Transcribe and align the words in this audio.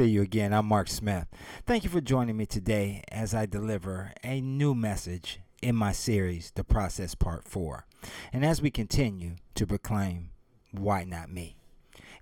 See 0.00 0.06
you 0.06 0.22
again. 0.22 0.54
I'm 0.54 0.64
Mark 0.64 0.88
Smith. 0.88 1.26
Thank 1.66 1.84
you 1.84 1.90
for 1.90 2.00
joining 2.00 2.34
me 2.34 2.46
today 2.46 3.04
as 3.12 3.34
I 3.34 3.44
deliver 3.44 4.12
a 4.24 4.40
new 4.40 4.74
message 4.74 5.40
in 5.60 5.76
my 5.76 5.92
series, 5.92 6.52
The 6.54 6.64
Process 6.64 7.14
Part 7.14 7.46
4. 7.46 7.84
And 8.32 8.42
as 8.42 8.62
we 8.62 8.70
continue 8.70 9.36
to 9.56 9.66
proclaim, 9.66 10.30
Why 10.72 11.04
Not 11.04 11.30
Me? 11.30 11.54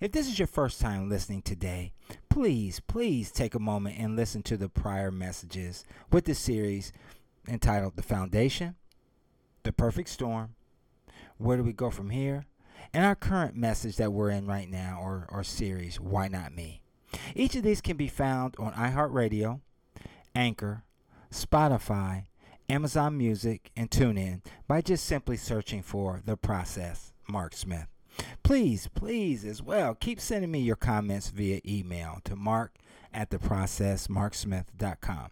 If 0.01 0.11
this 0.11 0.27
is 0.27 0.37
your 0.37 0.49
first 0.49 0.81
time 0.81 1.07
listening 1.07 1.41
today, 1.41 1.93
please, 2.27 2.81
please 2.81 3.31
take 3.31 3.55
a 3.55 3.59
moment 3.59 3.97
and 3.97 4.17
listen 4.17 4.43
to 4.43 4.57
the 4.57 4.67
prior 4.67 5.09
messages 5.09 5.85
with 6.11 6.25
the 6.25 6.35
series 6.35 6.91
entitled 7.47 7.95
The 7.95 8.03
Foundation, 8.03 8.75
The 9.63 9.71
Perfect 9.71 10.09
Storm, 10.09 10.53
Where 11.37 11.55
Do 11.55 11.63
We 11.63 11.71
Go 11.71 11.91
From 11.91 12.09
Here, 12.09 12.43
and 12.93 13.05
our 13.05 13.15
current 13.15 13.55
message 13.55 13.95
that 13.95 14.11
we're 14.11 14.31
in 14.31 14.47
right 14.47 14.69
now, 14.69 14.99
or, 15.01 15.27
or 15.29 15.45
series, 15.45 15.97
Why 15.97 16.27
Not 16.27 16.53
Me? 16.53 16.81
Each 17.35 17.55
of 17.55 17.63
these 17.63 17.81
can 17.81 17.97
be 17.97 18.07
found 18.07 18.55
on 18.59 18.73
iHeartRadio, 18.73 19.61
Anchor, 20.35 20.83
Spotify, 21.31 22.25
Amazon 22.69 23.17
Music, 23.17 23.71
and 23.75 23.89
TuneIn 23.89 24.41
by 24.67 24.81
just 24.81 25.05
simply 25.05 25.37
searching 25.37 25.81
for 25.81 26.21
The 26.25 26.37
Process, 26.37 27.13
Mark 27.27 27.55
Smith. 27.55 27.87
Please, 28.43 28.89
please, 28.93 29.45
as 29.45 29.61
well, 29.61 29.95
keep 29.95 30.19
sending 30.19 30.51
me 30.51 30.59
your 30.59 30.75
comments 30.75 31.29
via 31.29 31.61
email 31.65 32.19
to 32.25 32.35
mark 32.35 32.75
at 33.13 33.29
theprocessmarksmith.com. 33.29 35.29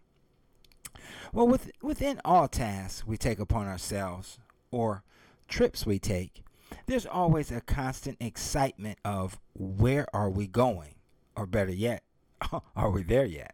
Well, 1.33 1.47
with, 1.47 1.71
within 1.81 2.19
all 2.25 2.47
tasks 2.47 3.05
we 3.05 3.17
take 3.17 3.39
upon 3.39 3.67
ourselves 3.67 4.39
or 4.71 5.03
trips 5.47 5.85
we 5.85 5.99
take, 5.99 6.43
there's 6.85 7.05
always 7.05 7.51
a 7.51 7.61
constant 7.61 8.17
excitement 8.19 8.97
of 9.05 9.39
where 9.53 10.07
are 10.13 10.29
we 10.29 10.47
going? 10.47 10.95
Or 11.37 11.45
better 11.45 11.71
yet, 11.71 12.03
are 12.75 12.89
we 12.89 13.03
there 13.03 13.25
yet? 13.25 13.53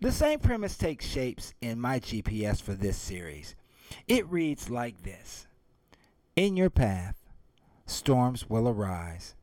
The 0.00 0.10
same 0.10 0.40
premise 0.40 0.76
takes 0.78 1.06
shapes 1.06 1.52
in 1.60 1.78
my 1.78 2.00
GPS 2.00 2.62
for 2.62 2.72
this 2.72 2.96
series. 2.96 3.54
It 4.08 4.26
reads 4.28 4.70
like 4.70 5.02
this 5.02 5.46
In 6.34 6.56
your 6.56 6.70
path, 6.70 7.16
storms 7.84 8.48
will 8.48 8.66
arise, 8.66 9.34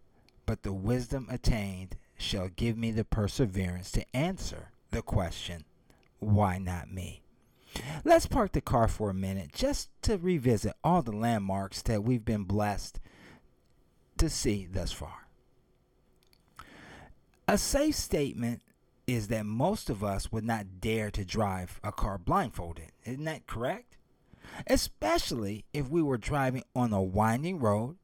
but 0.47 0.63
the 0.63 0.73
wisdom 0.73 1.27
attained 1.29 1.97
shall 2.17 2.49
give 2.49 2.77
me 2.77 2.91
the 2.91 3.05
perseverance 3.05 3.91
to 3.91 4.15
answer 4.15 4.71
the 4.89 5.03
question, 5.03 5.63
Why 6.19 6.57
not 6.57 6.91
me? 6.91 7.21
Let's 8.03 8.25
park 8.25 8.53
the 8.53 8.61
car 8.61 8.87
for 8.87 9.11
a 9.11 9.13
minute 9.13 9.53
just 9.53 9.89
to 10.01 10.17
revisit 10.17 10.73
all 10.83 11.03
the 11.03 11.15
landmarks 11.15 11.83
that 11.83 12.03
we've 12.03 12.25
been 12.25 12.43
blessed 12.43 12.99
to 14.17 14.29
see 14.29 14.67
thus 14.69 14.91
far. 14.91 15.27
A 17.47 17.57
safe 17.57 17.95
statement 17.95 18.61
is 19.07 19.27
that 19.27 19.45
most 19.45 19.89
of 19.89 20.03
us 20.03 20.31
would 20.31 20.45
not 20.45 20.79
dare 20.79 21.11
to 21.11 21.25
drive 21.25 21.79
a 21.83 21.91
car 21.91 22.17
blindfolded. 22.17 22.91
Isn't 23.05 23.25
that 23.25 23.47
correct? 23.47 23.97
Especially 24.67 25.65
if 25.73 25.89
we 25.89 26.01
were 26.01 26.17
driving 26.17 26.63
on 26.75 26.93
a 26.93 27.01
winding 27.01 27.59
road, 27.59 27.97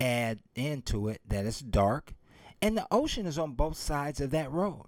add 0.00 0.40
into 0.54 1.08
it 1.08 1.20
that 1.26 1.46
it's 1.46 1.60
dark, 1.60 2.12
and 2.60 2.76
the 2.76 2.86
ocean 2.90 3.26
is 3.26 3.38
on 3.38 3.52
both 3.52 3.76
sides 3.76 4.20
of 4.20 4.30
that 4.30 4.50
road. 4.52 4.86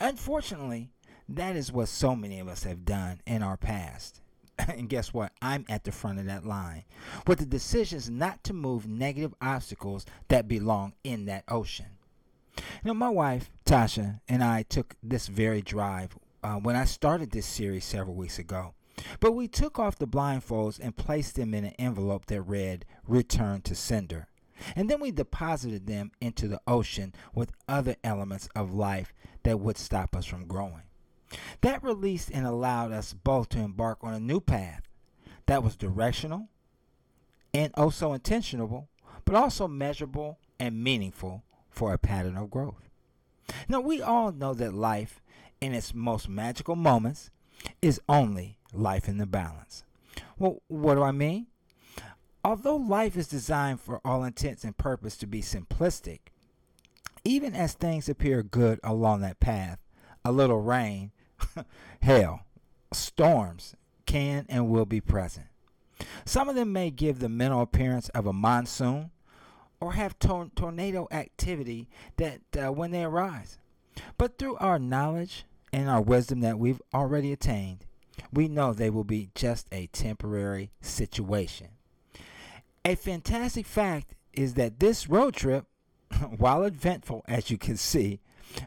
Unfortunately, 0.00 0.90
that 1.28 1.56
is 1.56 1.72
what 1.72 1.88
so 1.88 2.14
many 2.14 2.38
of 2.40 2.48
us 2.48 2.64
have 2.64 2.84
done 2.84 3.20
in 3.26 3.42
our 3.42 3.56
past. 3.56 4.20
and 4.58 4.88
guess 4.88 5.12
what? 5.12 5.32
I'm 5.42 5.64
at 5.68 5.84
the 5.84 5.92
front 5.92 6.18
of 6.18 6.26
that 6.26 6.46
line 6.46 6.84
with 7.26 7.38
the 7.38 7.46
decisions 7.46 8.10
not 8.10 8.44
to 8.44 8.52
move 8.52 8.86
negative 8.86 9.34
obstacles 9.40 10.06
that 10.28 10.48
belong 10.48 10.94
in 11.02 11.26
that 11.26 11.44
ocean. 11.48 11.86
You 12.56 12.64
know, 12.84 12.94
my 12.94 13.08
wife, 13.08 13.50
Tasha, 13.64 14.20
and 14.28 14.42
I 14.42 14.62
took 14.62 14.94
this 15.02 15.26
very 15.26 15.62
drive 15.62 16.16
uh, 16.42 16.56
when 16.56 16.76
I 16.76 16.84
started 16.84 17.30
this 17.30 17.46
series 17.46 17.84
several 17.84 18.14
weeks 18.14 18.38
ago. 18.38 18.74
But 19.20 19.32
we 19.32 19.48
took 19.48 19.78
off 19.78 19.98
the 19.98 20.06
blindfolds 20.06 20.78
and 20.78 20.96
placed 20.96 21.34
them 21.34 21.54
in 21.54 21.64
an 21.64 21.74
envelope 21.78 22.26
that 22.26 22.42
read, 22.42 22.84
Return 23.06 23.62
to 23.62 23.74
Sender. 23.74 24.28
And 24.76 24.88
then 24.88 25.00
we 25.00 25.10
deposited 25.10 25.86
them 25.86 26.12
into 26.20 26.46
the 26.46 26.60
ocean 26.66 27.12
with 27.34 27.52
other 27.68 27.96
elements 28.04 28.48
of 28.54 28.72
life 28.72 29.12
that 29.42 29.58
would 29.58 29.76
stop 29.76 30.14
us 30.14 30.26
from 30.26 30.46
growing. 30.46 30.82
That 31.62 31.82
released 31.82 32.30
and 32.32 32.46
allowed 32.46 32.92
us 32.92 33.12
both 33.12 33.48
to 33.50 33.58
embark 33.58 33.98
on 34.02 34.14
a 34.14 34.20
new 34.20 34.40
path 34.40 34.82
that 35.46 35.62
was 35.62 35.76
directional 35.76 36.48
and 37.52 37.72
also 37.76 38.12
intentional, 38.12 38.88
but 39.24 39.34
also 39.34 39.66
measurable 39.66 40.38
and 40.60 40.82
meaningful 40.82 41.42
for 41.74 41.92
a 41.92 41.98
pattern 41.98 42.36
of 42.36 42.50
growth. 42.50 42.88
Now, 43.68 43.80
we 43.80 44.00
all 44.00 44.32
know 44.32 44.54
that 44.54 44.72
life, 44.74 45.20
in 45.60 45.74
its 45.74 45.94
most 45.94 46.28
magical 46.28 46.76
moments, 46.76 47.30
is 47.82 48.00
only 48.08 48.58
life 48.72 49.08
in 49.08 49.18
the 49.18 49.26
balance. 49.26 49.84
Well, 50.38 50.62
what 50.68 50.94
do 50.94 51.02
I 51.02 51.12
mean? 51.12 51.46
Although 52.44 52.76
life 52.76 53.16
is 53.16 53.28
designed 53.28 53.80
for 53.80 54.00
all 54.04 54.22
intents 54.24 54.64
and 54.64 54.76
purpose 54.76 55.16
to 55.18 55.26
be 55.26 55.40
simplistic, 55.40 56.20
even 57.24 57.54
as 57.54 57.72
things 57.72 58.08
appear 58.08 58.42
good 58.42 58.80
along 58.84 59.22
that 59.22 59.40
path, 59.40 59.78
a 60.24 60.32
little 60.32 60.60
rain 60.60 61.12
hail, 62.00 62.40
storms 62.92 63.74
can 64.06 64.44
and 64.48 64.68
will 64.68 64.84
be 64.84 65.00
present. 65.00 65.46
Some 66.26 66.48
of 66.48 66.54
them 66.54 66.72
may 66.72 66.90
give 66.90 67.18
the 67.18 67.28
mental 67.28 67.62
appearance 67.62 68.08
of 68.10 68.26
a 68.26 68.32
monsoon 68.32 69.10
or 69.84 69.92
have 69.92 70.18
tor- 70.18 70.50
tornado 70.56 71.06
activity 71.10 71.88
that 72.16 72.40
uh, 72.56 72.72
when 72.72 72.90
they 72.90 73.04
arise. 73.04 73.58
But 74.16 74.38
through 74.38 74.56
our 74.56 74.78
knowledge 74.78 75.44
and 75.74 75.90
our 75.90 76.00
wisdom 76.00 76.40
that 76.40 76.58
we've 76.58 76.80
already 76.94 77.32
attained, 77.32 77.84
we 78.32 78.48
know 78.48 78.72
they 78.72 78.88
will 78.88 79.04
be 79.04 79.28
just 79.34 79.66
a 79.70 79.88
temporary 79.88 80.70
situation. 80.80 81.68
A 82.82 82.94
fantastic 82.94 83.66
fact 83.66 84.14
is 84.32 84.54
that 84.54 84.80
this 84.80 85.08
road 85.08 85.34
trip, 85.34 85.66
while 86.38 86.64
eventful 86.64 87.22
as 87.28 87.50
you 87.50 87.58
can 87.58 87.76
see, 87.76 88.20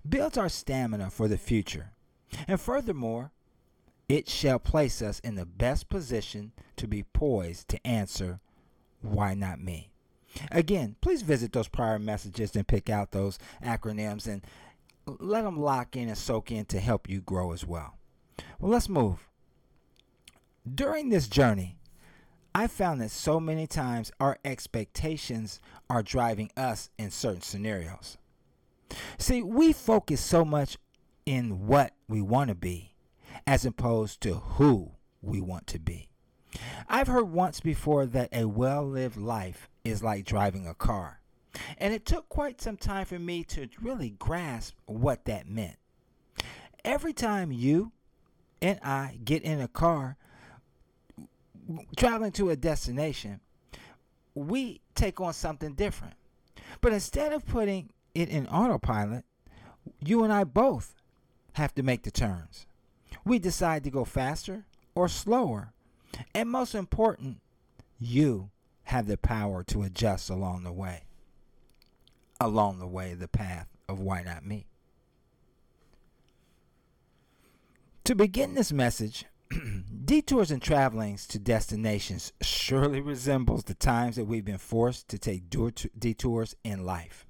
builds 0.08 0.38
our 0.38 0.50
stamina 0.50 1.10
for 1.10 1.28
the 1.28 1.38
future. 1.40 1.94
And 2.48 2.62
furthermore, 2.62 3.32
it 4.08 4.30
shall 4.30 4.60
place 4.60 5.02
us 5.02 5.20
in 5.22 5.34
the 5.34 5.46
best 5.46 5.90
position 5.90 6.52
to 6.76 6.88
be 6.88 7.02
poised 7.02 7.70
to 7.70 7.88
answer, 7.88 8.40
Why 9.02 9.34
not 9.34 9.60
me? 9.60 9.90
Again, 10.52 10.96
please 11.02 11.22
visit 11.22 11.54
those 11.54 11.68
prior 11.68 12.00
messages 12.00 12.56
and 12.56 12.68
pick 12.68 12.90
out 12.90 13.12
those 13.12 13.40
acronyms 13.64 14.28
and 14.28 14.44
let 15.20 15.44
them 15.44 15.60
lock 15.60 15.96
in 15.96 16.10
and 16.10 16.18
soak 16.18 16.52
in 16.52 16.66
to 16.66 16.80
help 16.80 17.10
you 17.10 17.22
grow 17.22 17.54
as 17.54 17.66
well. 17.66 17.98
Well, 18.60 18.72
let's 18.72 18.90
move. 18.90 19.28
During 20.76 21.10
this 21.10 21.28
journey, 21.28 21.78
I 22.54 22.68
found 22.68 23.02
that 23.02 23.12
so 23.12 23.40
many 23.40 23.68
times 23.68 24.12
our 24.20 24.38
expectations 24.44 25.60
are 25.90 26.04
driving 26.04 26.52
us 26.58 26.90
in 26.98 27.12
certain 27.12 27.42
scenarios. 27.42 28.18
See, 29.18 29.44
we 29.44 29.74
focus 29.74 30.22
so 30.22 30.44
much 30.44 30.78
in 31.26 31.68
what 31.68 31.94
we 32.08 32.22
want 32.22 32.50
to 32.50 32.56
be 32.56 32.96
as 33.46 33.66
opposed 33.66 34.22
to 34.22 34.36
who 34.36 34.92
we 35.22 35.42
want 35.42 35.68
to 35.68 35.80
be. 35.80 36.10
I've 36.88 37.08
heard 37.08 37.30
once 37.30 37.60
before 37.60 38.06
that 38.08 38.30
a 38.32 38.46
well 38.46 38.84
lived 38.84 39.18
life 39.18 39.70
is 39.88 40.04
like 40.04 40.26
driving 40.26 40.68
a 40.68 40.74
car. 40.74 41.22
And 41.78 41.94
it 41.94 42.06
took 42.06 42.30
quite 42.30 42.62
some 42.62 42.78
time 42.78 43.06
for 43.06 43.18
me 43.18 43.44
to 43.46 43.68
really 43.82 44.12
grasp 44.12 44.76
what 44.86 45.26
that 45.26 45.48
meant. 45.48 45.78
Every 46.86 47.14
time 47.14 47.52
you 47.52 47.92
and 48.62 48.80
I 48.84 49.20
get 49.24 49.44
in 49.44 49.60
a 49.60 49.68
car 49.68 50.18
traveling 51.98 52.32
to 52.34 52.50
a 52.50 52.56
destination, 52.56 53.40
we 54.36 54.82
take 54.96 55.20
on 55.20 55.34
something 55.34 55.74
different. 55.74 56.14
But 56.82 56.94
instead 56.94 57.34
of 57.34 57.46
putting 57.46 57.90
it 58.14 58.30
in 58.30 58.48
autopilot, 58.48 59.26
you 60.00 60.24
and 60.24 60.32
I 60.32 60.44
both 60.44 60.94
have 61.54 61.74
to 61.76 61.84
make 61.84 62.04
the 62.04 62.12
turns. 62.12 62.68
We 63.26 63.40
decide 63.40 63.84
to 63.84 63.90
go 63.90 64.06
faster 64.06 64.66
or 64.96 65.08
slower. 65.10 65.74
And 66.34 66.50
most 66.50 66.76
important, 66.76 67.42
you 68.00 68.52
have 68.88 69.06
the 69.06 69.18
power 69.18 69.64
to 69.66 69.84
adjust 69.84 70.30
along 70.30 70.64
the 70.64 70.72
way. 70.72 71.04
Along 72.40 72.80
the 72.80 72.88
way, 72.88 73.14
the 73.14 73.28
path 73.28 73.68
of 73.90 74.00
why 74.00 74.24
not 74.24 74.46
me. 74.46 74.66
To 78.06 78.16
begin 78.16 78.54
this 78.54 78.72
message, 78.72 79.26
detours 80.06 80.52
and 80.52 80.62
travelings 80.62 81.28
to 81.28 81.38
destinations 81.38 82.32
surely 82.40 83.02
resembles 83.02 83.66
the 83.66 83.74
times 83.74 84.16
that 84.16 84.24
we've 84.24 84.46
been 84.46 84.58
forced 84.58 85.10
to 85.10 85.20
take 85.20 85.50
detours 85.50 86.56
in 86.64 86.86
life. 86.86 87.26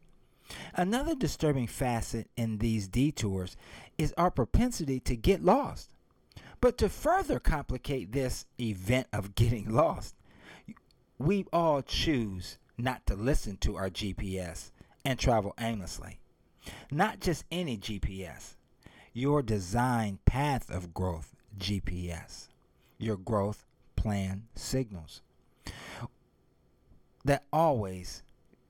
Another 0.76 1.16
disturbing 1.16 1.66
facet 1.66 2.30
in 2.38 2.60
these 2.60 2.88
detours 2.88 3.58
is 3.98 4.14
our 4.16 4.30
propensity 4.30 5.00
to 5.00 5.16
get 5.16 5.44
lost. 5.44 5.90
But 6.62 6.78
to 6.78 6.90
further 6.90 7.40
complicate 7.40 8.12
this 8.12 8.46
event 8.60 9.08
of 9.12 9.34
getting 9.34 9.70
lost, 9.74 10.14
we 11.18 11.46
all 11.52 11.82
choose 11.82 12.58
not 12.78 13.06
to 13.08 13.16
listen 13.16 13.58
to 13.58 13.76
our 13.76 13.90
GPS 13.90 14.72
and 15.04 15.18
travel 15.18 15.54
aimlessly. 15.60 16.20
Not 16.92 17.20
just 17.20 17.46
any 17.52 17.78
GPS, 17.78 18.56
your 19.14 19.42
design 19.42 20.20
path 20.26 20.70
of 20.70 20.94
growth 20.94 21.36
GPS, 21.58 22.50
your 22.98 23.18
growth 23.18 23.66
plan 23.96 24.44
signals 24.56 25.22
that 27.26 27.44
always 27.52 28.24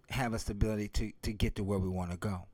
have 0.10 0.34
a 0.34 0.40
stability 0.40 0.88
to, 0.88 1.12
to 1.22 1.34
get 1.34 1.56
to 1.56 1.64
where 1.64 1.80
we 1.80 1.90
want 1.90 2.12
to 2.12 2.18
go. 2.18 2.46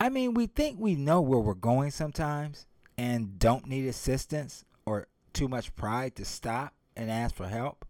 I 0.00 0.08
mean, 0.08 0.34
we 0.34 0.46
think 0.46 0.78
we 0.78 0.94
know 0.94 1.20
where 1.20 1.40
we're 1.40 1.54
going 1.54 1.90
sometimes 1.90 2.66
and 2.96 3.38
don't 3.38 3.66
need 3.66 3.86
assistance 3.86 4.64
or 4.86 5.08
too 5.32 5.48
much 5.48 5.74
pride 5.76 6.16
to 6.16 6.24
stop 6.24 6.74
and 6.96 7.10
ask 7.10 7.34
for 7.34 7.48
help. 7.48 7.84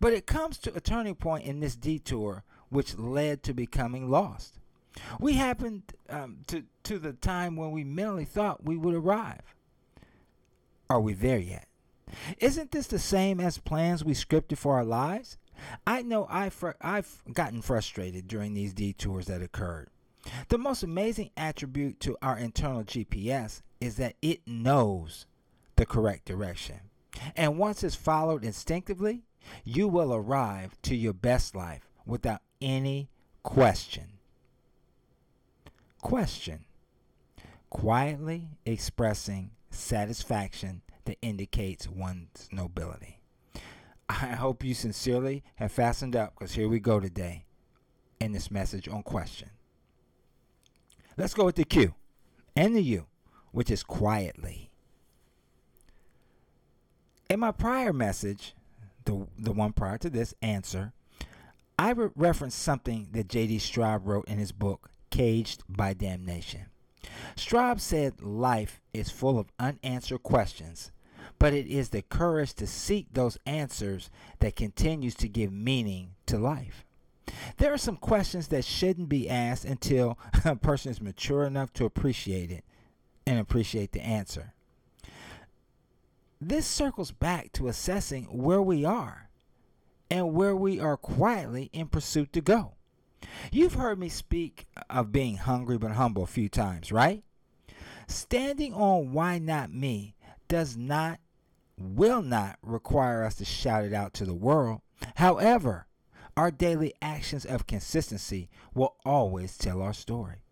But 0.00 0.12
it 0.12 0.26
comes 0.26 0.58
to 0.58 0.74
a 0.74 0.80
turning 0.80 1.14
point 1.14 1.44
in 1.44 1.60
this 1.60 1.76
detour 1.76 2.44
which 2.68 2.98
led 2.98 3.42
to 3.42 3.54
becoming 3.54 4.10
lost. 4.10 4.58
We 5.20 5.34
happened 5.34 5.82
um, 6.08 6.38
to, 6.48 6.64
to 6.84 6.98
the 6.98 7.12
time 7.12 7.56
when 7.56 7.70
we 7.70 7.84
mentally 7.84 8.24
thought 8.24 8.64
we 8.64 8.76
would 8.76 8.94
arrive. 8.94 9.54
Are 10.90 11.00
we 11.00 11.14
there 11.14 11.38
yet? 11.38 11.66
Isn't 12.38 12.72
this 12.72 12.86
the 12.86 12.98
same 12.98 13.40
as 13.40 13.58
plans 13.58 14.04
we 14.04 14.12
scripted 14.12 14.58
for 14.58 14.76
our 14.76 14.84
lives? 14.84 15.38
I 15.86 16.02
know 16.02 16.26
I've, 16.28 16.52
fr- 16.52 16.70
I've 16.80 17.22
gotten 17.32 17.62
frustrated 17.62 18.28
during 18.28 18.52
these 18.52 18.74
detours 18.74 19.26
that 19.26 19.42
occurred. 19.42 19.88
The 20.48 20.58
most 20.58 20.82
amazing 20.82 21.30
attribute 21.36 22.00
to 22.00 22.16
our 22.22 22.36
internal 22.38 22.84
GPS 22.84 23.62
is 23.80 23.96
that 23.96 24.16
it 24.22 24.46
knows 24.46 25.26
the 25.76 25.86
correct 25.86 26.26
direction. 26.26 26.80
And 27.36 27.58
once 27.58 27.82
it's 27.82 27.96
followed 27.96 28.44
instinctively, 28.44 29.22
you 29.64 29.88
will 29.88 30.14
arrive 30.14 30.76
to 30.82 30.94
your 30.94 31.12
best 31.12 31.54
life 31.54 31.88
without 32.06 32.40
any 32.60 33.08
question. 33.42 34.18
Question. 36.00 36.64
Quietly 37.70 38.48
expressing 38.66 39.50
satisfaction 39.70 40.82
that 41.04 41.18
indicates 41.22 41.88
one's 41.88 42.48
nobility. 42.52 43.18
I 44.08 44.34
hope 44.34 44.62
you 44.62 44.74
sincerely 44.74 45.42
have 45.56 45.72
fastened 45.72 46.14
up 46.14 46.34
because 46.34 46.52
here 46.52 46.68
we 46.68 46.80
go 46.80 47.00
today 47.00 47.44
in 48.20 48.32
this 48.32 48.50
message 48.50 48.88
on 48.88 49.02
question. 49.02 49.50
Let's 51.16 51.34
go 51.34 51.44
with 51.44 51.56
the 51.56 51.64
Q 51.64 51.94
and 52.54 52.76
the 52.76 52.82
U, 52.82 53.06
which 53.52 53.70
is 53.70 53.82
quietly. 53.82 54.70
In 57.30 57.40
my 57.40 57.52
prior 57.52 57.92
message, 57.92 58.54
the, 59.04 59.26
the 59.38 59.52
one 59.52 59.72
prior 59.72 59.98
to 59.98 60.10
this 60.10 60.34
answer, 60.42 60.92
I 61.78 61.90
re- 61.90 62.10
referenced 62.14 62.58
something 62.58 63.08
that 63.12 63.28
J.D. 63.28 63.58
Stroube 63.58 64.06
wrote 64.06 64.28
in 64.28 64.38
his 64.38 64.52
book, 64.52 64.90
Caged 65.10 65.62
by 65.68 65.94
Damnation. 65.94 66.66
Stroube 67.36 67.80
said 67.80 68.22
life 68.22 68.80
is 68.92 69.10
full 69.10 69.38
of 69.38 69.52
unanswered 69.58 70.22
questions, 70.22 70.92
but 71.38 71.52
it 71.52 71.66
is 71.66 71.88
the 71.88 72.02
courage 72.02 72.54
to 72.54 72.66
seek 72.66 73.06
those 73.12 73.38
answers 73.46 74.10
that 74.38 74.56
continues 74.56 75.14
to 75.16 75.28
give 75.28 75.52
meaning 75.52 76.10
to 76.26 76.38
life. 76.38 76.84
There 77.56 77.72
are 77.72 77.78
some 77.78 77.96
questions 77.96 78.48
that 78.48 78.64
shouldn't 78.64 79.08
be 79.08 79.28
asked 79.28 79.64
until 79.64 80.18
a 80.44 80.56
person 80.56 80.90
is 80.90 81.00
mature 81.00 81.44
enough 81.44 81.72
to 81.74 81.84
appreciate 81.84 82.50
it 82.50 82.64
and 83.26 83.38
appreciate 83.38 83.92
the 83.92 84.02
answer. 84.02 84.54
This 86.44 86.66
circles 86.66 87.12
back 87.12 87.52
to 87.52 87.68
assessing 87.68 88.24
where 88.24 88.60
we 88.60 88.84
are 88.84 89.30
and 90.10 90.34
where 90.34 90.56
we 90.56 90.80
are 90.80 90.96
quietly 90.96 91.70
in 91.72 91.86
pursuit 91.86 92.32
to 92.32 92.40
go. 92.40 92.72
You've 93.52 93.74
heard 93.74 94.00
me 94.00 94.08
speak 94.08 94.66
of 94.90 95.12
being 95.12 95.36
hungry 95.36 95.78
but 95.78 95.92
humble 95.92 96.24
a 96.24 96.26
few 96.26 96.48
times, 96.48 96.90
right? 96.90 97.22
Standing 98.08 98.74
on 98.74 99.12
why 99.12 99.38
not 99.38 99.72
me 99.72 100.16
does 100.48 100.76
not, 100.76 101.20
will 101.78 102.22
not 102.22 102.58
require 102.60 103.22
us 103.22 103.36
to 103.36 103.44
shout 103.44 103.84
it 103.84 103.92
out 103.94 104.12
to 104.14 104.24
the 104.24 104.34
world. 104.34 104.80
However, 105.14 105.86
our 106.36 106.50
daily 106.50 106.92
actions 107.00 107.44
of 107.44 107.68
consistency 107.68 108.50
will 108.74 108.96
always 109.04 109.56
tell 109.56 109.80
our 109.80 109.94
story. 109.94 110.42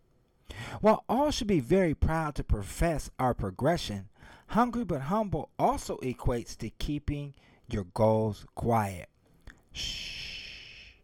While 0.80 1.04
all 1.08 1.32
should 1.32 1.48
be 1.48 1.58
very 1.58 1.96
proud 1.96 2.36
to 2.36 2.44
profess 2.44 3.10
our 3.18 3.34
progression, 3.34 4.08
Hungry 4.50 4.82
but 4.82 5.02
humble 5.02 5.50
also 5.60 5.96
equates 5.98 6.56
to 6.58 6.70
keeping 6.70 7.34
your 7.68 7.84
goals 7.94 8.44
quiet. 8.56 9.08
Shh. 9.72 10.94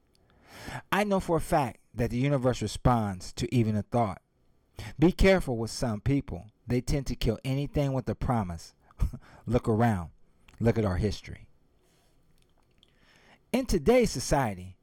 I 0.91 1.05
know 1.05 1.21
for 1.21 1.37
a 1.37 1.41
fact 1.41 1.79
that 1.95 2.11
the 2.11 2.17
universe 2.17 2.61
responds 2.61 3.33
to 3.35 3.55
even 3.55 3.77
a 3.77 3.83
thought. 3.83 4.21
Be 4.99 5.13
careful 5.13 5.57
with 5.57 5.71
some 5.71 6.01
people. 6.01 6.47
They 6.67 6.81
tend 6.81 7.07
to 7.07 7.15
kill 7.15 7.39
anything 7.45 7.93
with 7.93 8.09
a 8.09 8.17
promise. 8.17 8.75
Look 9.47 9.69
around. 9.69 10.11
Look 10.59 10.77
at 10.77 10.85
our 10.85 10.97
history. 10.97 11.47
In 13.53 13.65
today's 13.65 14.11
society, 14.11 14.77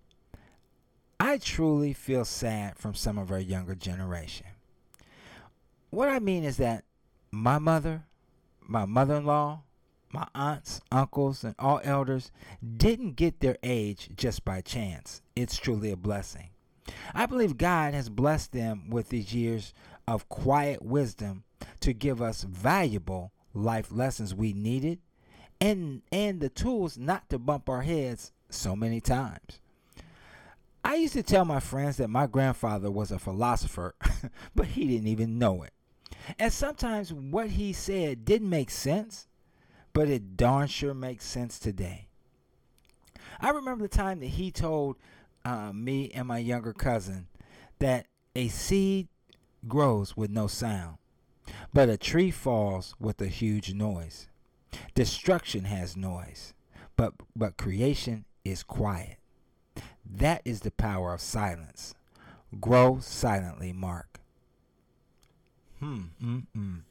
I 1.19 1.37
truly 1.37 1.91
feel 1.91 2.23
sad 2.23 2.77
from 2.77 2.95
some 2.95 3.17
of 3.17 3.29
our 3.29 3.39
younger 3.41 3.75
generation. 3.75 4.47
What 5.89 6.07
I 6.07 6.19
mean 6.19 6.45
is 6.45 6.55
that 6.57 6.85
my 7.29 7.59
mother, 7.59 8.05
my 8.67 8.85
mother 8.85 9.15
in 9.15 9.25
law, 9.25 9.63
my 10.11 10.27
aunts, 10.35 10.81
uncles, 10.91 11.43
and 11.43 11.55
all 11.57 11.81
elders 11.83 12.31
didn't 12.77 13.15
get 13.15 13.39
their 13.39 13.57
age 13.63 14.09
just 14.15 14.45
by 14.45 14.61
chance. 14.61 15.21
It's 15.35 15.57
truly 15.57 15.91
a 15.91 15.97
blessing. 15.97 16.49
I 17.13 17.25
believe 17.25 17.57
God 17.57 17.93
has 17.93 18.09
blessed 18.09 18.51
them 18.51 18.89
with 18.89 19.09
these 19.09 19.33
years 19.33 19.73
of 20.07 20.29
quiet 20.29 20.81
wisdom 20.81 21.43
to 21.79 21.93
give 21.93 22.21
us 22.21 22.43
valuable 22.43 23.31
life 23.53 23.91
lessons 23.91 24.35
we 24.35 24.53
needed 24.53 24.99
and 25.61 26.01
and 26.11 26.41
the 26.41 26.49
tools 26.49 26.97
not 26.97 27.29
to 27.29 27.39
bump 27.39 27.69
our 27.69 27.81
heads 27.81 28.31
so 28.49 28.75
many 28.75 28.99
times. 28.99 29.61
I 30.83 30.95
used 30.95 31.13
to 31.13 31.23
tell 31.23 31.45
my 31.45 31.61
friends 31.61 31.97
that 31.97 32.09
my 32.09 32.27
grandfather 32.27 32.91
was 32.91 33.11
a 33.11 33.19
philosopher, 33.19 33.95
but 34.55 34.67
he 34.67 34.85
didn't 34.85 35.07
even 35.07 35.39
know 35.39 35.63
it. 35.63 35.71
And 36.39 36.51
sometimes 36.51 37.13
what 37.13 37.51
he 37.51 37.73
said 37.73 38.25
didn't 38.25 38.49
make 38.49 38.69
sense, 38.69 39.27
but 39.93 40.09
it 40.09 40.37
darn 40.37 40.67
sure 40.67 40.93
makes 40.93 41.25
sense 41.25 41.59
today. 41.59 42.07
I 43.39 43.49
remember 43.49 43.83
the 43.83 43.95
time 43.95 44.19
that 44.19 44.27
he 44.27 44.51
told 44.51 44.97
uh, 45.45 45.71
me 45.73 46.11
and 46.11 46.27
my 46.27 46.37
younger 46.37 46.73
cousin 46.73 47.27
that 47.79 48.07
a 48.35 48.47
seed 48.47 49.07
grows 49.67 50.15
with 50.15 50.31
no 50.31 50.47
sound, 50.47 50.97
but 51.73 51.89
a 51.89 51.97
tree 51.97 52.31
falls 52.31 52.95
with 52.99 53.21
a 53.21 53.27
huge 53.27 53.73
noise. 53.73 54.27
Destruction 54.95 55.65
has 55.65 55.97
noise, 55.97 56.53
but, 56.95 57.13
but 57.35 57.57
creation 57.57 58.25
is 58.43 58.63
quiet. 58.63 59.17
That 60.05 60.41
is 60.45 60.61
the 60.61 60.71
power 60.71 61.13
of 61.13 61.21
silence. 61.21 61.93
Grow 62.59 62.99
silently, 63.01 63.73
Mark. 63.73 64.12
Hmm. 65.83 66.01
Mm-mm. 66.23 66.81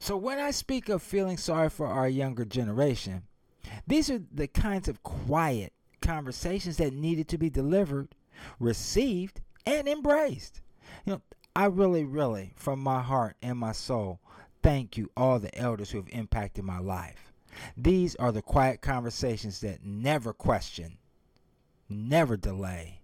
So 0.00 0.16
when 0.16 0.40
I 0.40 0.50
speak 0.50 0.88
of 0.88 1.02
feeling 1.02 1.36
sorry 1.36 1.70
for 1.70 1.86
our 1.86 2.08
younger 2.08 2.44
generation, 2.44 3.22
these 3.86 4.10
are 4.10 4.20
the 4.32 4.48
kinds 4.48 4.88
of 4.88 5.04
quiet 5.04 5.72
conversations 6.02 6.78
that 6.78 6.92
needed 6.92 7.28
to 7.28 7.38
be 7.38 7.48
delivered, 7.48 8.08
received, 8.58 9.40
and 9.64 9.86
embraced. 9.86 10.62
You 11.06 11.14
know, 11.14 11.22
I 11.54 11.66
really, 11.66 12.04
really, 12.04 12.52
from 12.56 12.80
my 12.80 13.00
heart 13.00 13.36
and 13.40 13.56
my 13.56 13.70
soul, 13.70 14.18
thank 14.60 14.96
you, 14.96 15.10
all 15.16 15.38
the 15.38 15.56
elders 15.56 15.92
who 15.92 15.98
have 15.98 16.08
impacted 16.10 16.64
my 16.64 16.80
life. 16.80 17.32
These 17.76 18.16
are 18.16 18.32
the 18.32 18.42
quiet 18.42 18.82
conversations 18.82 19.60
that 19.60 19.84
never 19.84 20.32
question, 20.32 20.98
never 21.88 22.36
delay, 22.36 23.00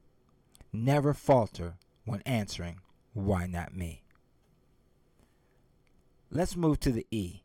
never 0.73 1.15
falter 1.15 1.75
when 2.05 2.21
answering, 2.23 2.81
Why 3.15 3.47
not 3.47 3.77
me? 3.77 4.03
Let's 6.33 6.55
move 6.55 6.79
to 6.81 6.93
the 6.93 7.07
E 7.11 7.43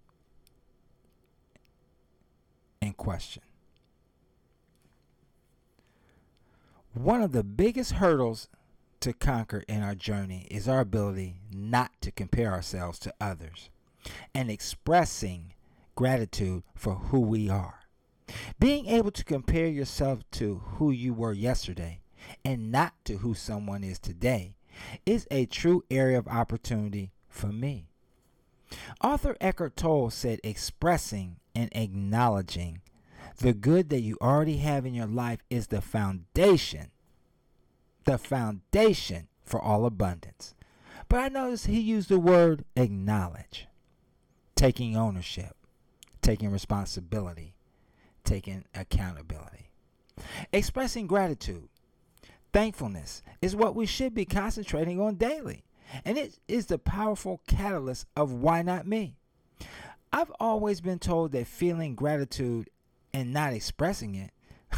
in 2.82 2.94
question. 2.94 3.42
One 6.94 7.24
of 7.24 7.32
the 7.32 7.44
biggest 7.44 7.94
hurdles 7.94 8.48
to 9.00 9.12
conquer 9.12 9.64
in 9.68 9.82
our 9.82 9.96
journey 9.96 10.48
is 10.52 10.68
our 10.68 10.82
ability 10.82 11.38
not 11.52 11.92
to 12.02 12.12
compare 12.12 12.52
ourselves 12.52 13.00
to 13.00 13.14
others 13.20 13.70
and 14.36 14.52
expressing 14.52 15.54
gratitude 15.96 16.62
for 16.76 16.96
who 16.96 17.20
we 17.20 17.50
are. 17.50 17.80
Being 18.60 18.86
able 18.86 19.12
to 19.12 19.24
compare 19.24 19.68
yourself 19.68 20.20
to 20.34 20.62
who 20.78 20.92
you 20.92 21.14
were 21.14 21.34
yesterday 21.34 22.02
and 22.44 22.72
not 22.72 22.94
to 23.06 23.18
who 23.18 23.34
someone 23.34 23.84
is 23.84 23.98
today 23.98 24.56
is 25.06 25.28
a 25.32 25.48
true 25.48 25.84
area 25.90 26.20
of 26.20 26.28
opportunity 26.28 27.12
for 27.28 27.48
me. 27.48 27.90
Author 29.04 29.36
Eckhart 29.40 29.76
Tolle 29.76 30.10
said 30.10 30.40
expressing 30.44 31.38
and 31.54 31.70
acknowledging 31.74 32.82
the 33.38 33.54
good 33.54 33.90
that 33.90 34.02
you 34.02 34.18
already 34.22 34.58
have 34.58 34.86
in 34.86 34.94
your 34.94 35.08
life 35.08 35.40
is 35.50 35.68
the 35.68 35.82
foundation, 35.82 36.92
the 38.06 38.18
foundation 38.18 39.28
for 39.44 39.62
all 39.62 39.86
abundance. 39.86 40.56
But 41.10 41.20
I 41.20 41.28
noticed 41.28 41.68
he 41.68 41.80
used 41.80 42.10
the 42.10 42.20
word 42.20 42.66
acknowledge, 42.76 43.68
taking 44.56 44.96
ownership, 44.96 45.56
taking 46.22 46.52
responsibility, 46.52 47.56
taking 48.24 48.66
accountability. 48.74 49.70
Expressing 50.54 51.08
gratitude, 51.08 51.68
thankfulness 52.54 53.22
is 53.42 53.56
what 53.56 53.76
we 53.76 53.86
should 53.86 54.16
be 54.16 54.26
concentrating 54.26 55.00
on 55.00 55.16
daily. 55.16 55.65
And 56.04 56.18
it 56.18 56.40
is 56.48 56.66
the 56.68 56.78
powerful 56.78 57.42
catalyst 57.48 58.08
of 58.16 58.32
why 58.32 58.62
not 58.62 58.88
me. 58.88 59.16
I've 60.12 60.32
always 60.40 60.82
been 60.82 61.00
told 61.00 61.32
that 61.34 61.48
feeling 61.48 61.96
gratitude 61.96 62.70
and 63.14 63.34
not 63.34 63.54
expressing 63.54 64.16
it 64.16 64.32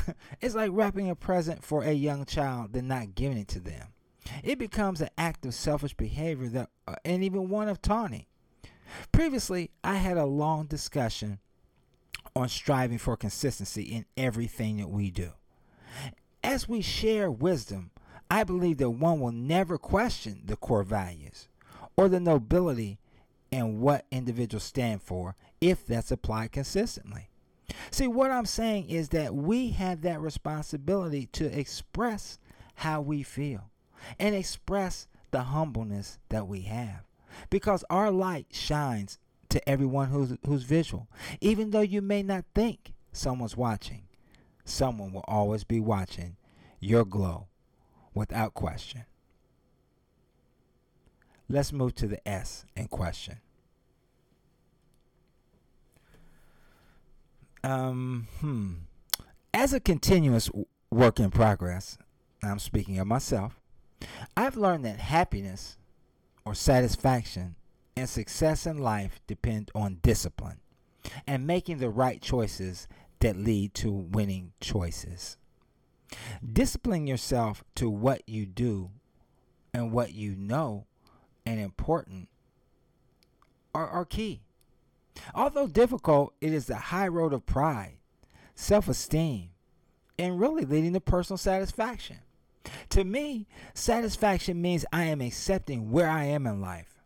is 0.42 0.56
like 0.56 0.72
wrapping 0.74 1.10
a 1.10 1.16
present 1.16 1.64
for 1.64 1.84
a 1.84 1.92
young 1.92 2.26
child 2.26 2.76
and 2.76 2.88
not 2.88 3.16
giving 3.16 3.38
it 3.38 3.48
to 3.50 3.60
them. 3.60 3.88
It 4.44 4.60
becomes 4.60 5.02
an 5.02 5.10
act 5.18 5.46
of 5.46 5.54
selfish 5.54 5.94
behavior 5.94 6.50
that, 6.50 6.70
uh, 6.88 6.96
and 7.06 7.24
even 7.24 7.50
one 7.50 7.70
of 7.70 7.82
taunting. 7.82 8.26
Previously, 9.12 9.72
I 9.84 9.96
had 9.96 10.18
a 10.18 10.26
long 10.26 10.66
discussion 10.66 11.40
on 12.36 12.50
striving 12.50 12.98
for 12.98 13.18
consistency 13.18 13.84
in 13.84 14.06
everything 14.16 14.78
that 14.78 14.90
we 14.90 15.10
do. 15.10 15.32
As 16.44 16.70
we 16.70 16.82
share 16.82 17.32
wisdom, 17.32 17.92
I 18.29 18.43
believe 18.43 18.77
that 18.77 18.89
one 18.89 19.19
will 19.19 19.31
never 19.31 19.77
question 19.77 20.41
the 20.46 20.55
core 20.55 20.84
values 20.84 21.48
or 21.96 22.10
the 22.10 22.19
nobility 22.19 23.00
and 23.51 23.79
what 23.79 24.05
individuals 24.12 24.63
stand 24.63 25.01
for 25.01 25.36
if 25.62 25.86
that's 25.86 26.12
applied 26.12 26.51
consistently. 26.51 27.29
See, 27.91 28.07
what 28.07 28.31
I'm 28.31 28.46
saying 28.46 28.89
is 28.89 29.10
that 29.10 29.34
we 29.34 29.72
have 29.72 30.01
that 30.01 30.22
responsibility 30.22 31.27
to 31.34 31.46
express 31.46 32.39
how 32.75 33.01
we 33.01 33.24
feel 33.24 33.69
and 34.19 34.36
express 34.36 35.07
the 35.31 35.43
humbleness 35.43 36.19
that 36.29 36.48
we 36.48 36.62
have 36.62 37.01
because 37.50 37.84
our 37.89 38.12
light 38.12 38.48
shines 38.51 39.17
to 39.50 39.69
everyone 39.69 40.10
who's, 40.10 40.36
who's 40.46 40.63
visual. 40.63 41.07
Even 41.41 41.72
though 41.72 41.81
you 41.81 42.01
may 42.01 42.24
not 42.24 42.46
think 42.53 42.93
someone's 43.12 43.57
watching, 43.57 44.03
someone 44.65 45.13
will 45.13 45.25
always 45.27 45.63
be 45.63 45.79
watching 45.79 46.36
your 46.79 47.05
glow 47.05 47.47
without 48.17 48.53
question. 48.53 49.05
Let's 51.50 51.71
move 51.71 51.95
to 51.95 52.07
the 52.07 52.27
S 52.27 52.65
in 52.75 52.88
question. 52.88 53.39
Um, 57.63 58.27
hmm. 58.39 58.74
As 59.53 59.74
a 59.74 59.79
continuous 59.79 60.50
work 60.91 61.19
in 61.19 61.31
progress, 61.31 61.97
I'm 62.43 62.59
speaking 62.59 63.00
of 63.00 63.07
myself, 63.07 63.59
I've 64.36 64.57
learned 64.57 64.86
that 64.86 65.00
happiness 65.00 65.77
or 66.45 66.53
satisfaction 66.53 67.55
and 67.95 68.07
success 68.07 68.65
in 68.65 68.77
life 68.77 69.19
depend 69.25 69.71
on 69.74 70.00
discipline 70.01 70.59
and 71.25 71.47
making 71.47 71.79
the 71.79 71.89
right 71.89 72.21
choices 72.21 72.88
that 73.19 73.36
lead 73.36 73.74
to 73.75 73.91
winning 73.91 74.51
choices. 74.62 75.38
Discipline 76.54 77.08
yourself 77.08 77.64
to 77.76 77.90
what 77.90 78.22
you 78.28 78.46
do 78.46 78.92
and 79.74 79.92
what 79.92 80.14
you 80.14 80.36
know 80.36 80.86
and 81.46 81.60
important 81.60 82.30
are, 83.74 83.88
are 83.88 84.06
key. 84.06 84.42
Although 85.34 85.68
difficult, 85.68 86.34
it 86.42 86.54
is 86.54 86.66
the 86.66 86.76
high 86.76 87.08
road 87.08 87.34
of 87.34 87.46
pride, 87.46 87.98
self 88.56 88.88
esteem, 88.88 89.50
and 90.18 90.40
really 90.40 90.66
leading 90.66 90.94
to 90.94 91.00
personal 91.00 91.38
satisfaction. 91.38 92.18
To 92.90 93.04
me, 93.04 93.48
satisfaction 93.74 94.62
means 94.62 94.86
I 94.92 95.06
am 95.06 95.22
accepting 95.22 95.92
where 95.92 96.10
I 96.10 96.26
am 96.26 96.46
in 96.46 96.62
life, 96.62 97.02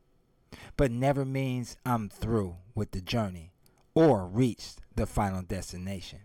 but 0.75 0.91
never 0.91 1.25
means 1.25 1.77
I'm 1.86 2.10
through 2.10 2.58
with 2.74 2.91
the 2.91 3.01
journey 3.01 3.53
or 3.93 4.27
reached 4.27 4.79
the 4.96 5.05
final 5.05 5.41
destination. 5.41 6.20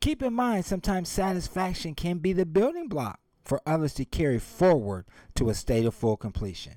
Keep 0.00 0.22
in 0.22 0.32
mind, 0.32 0.64
sometimes 0.64 1.08
satisfaction 1.08 1.94
can 1.94 2.18
be 2.18 2.32
the 2.32 2.46
building 2.46 2.88
block 2.88 3.20
for 3.44 3.60
others 3.66 3.94
to 3.94 4.04
carry 4.04 4.38
forward 4.38 5.04
to 5.34 5.48
a 5.48 5.54
state 5.54 5.86
of 5.86 5.94
full 5.94 6.16
completion. 6.16 6.74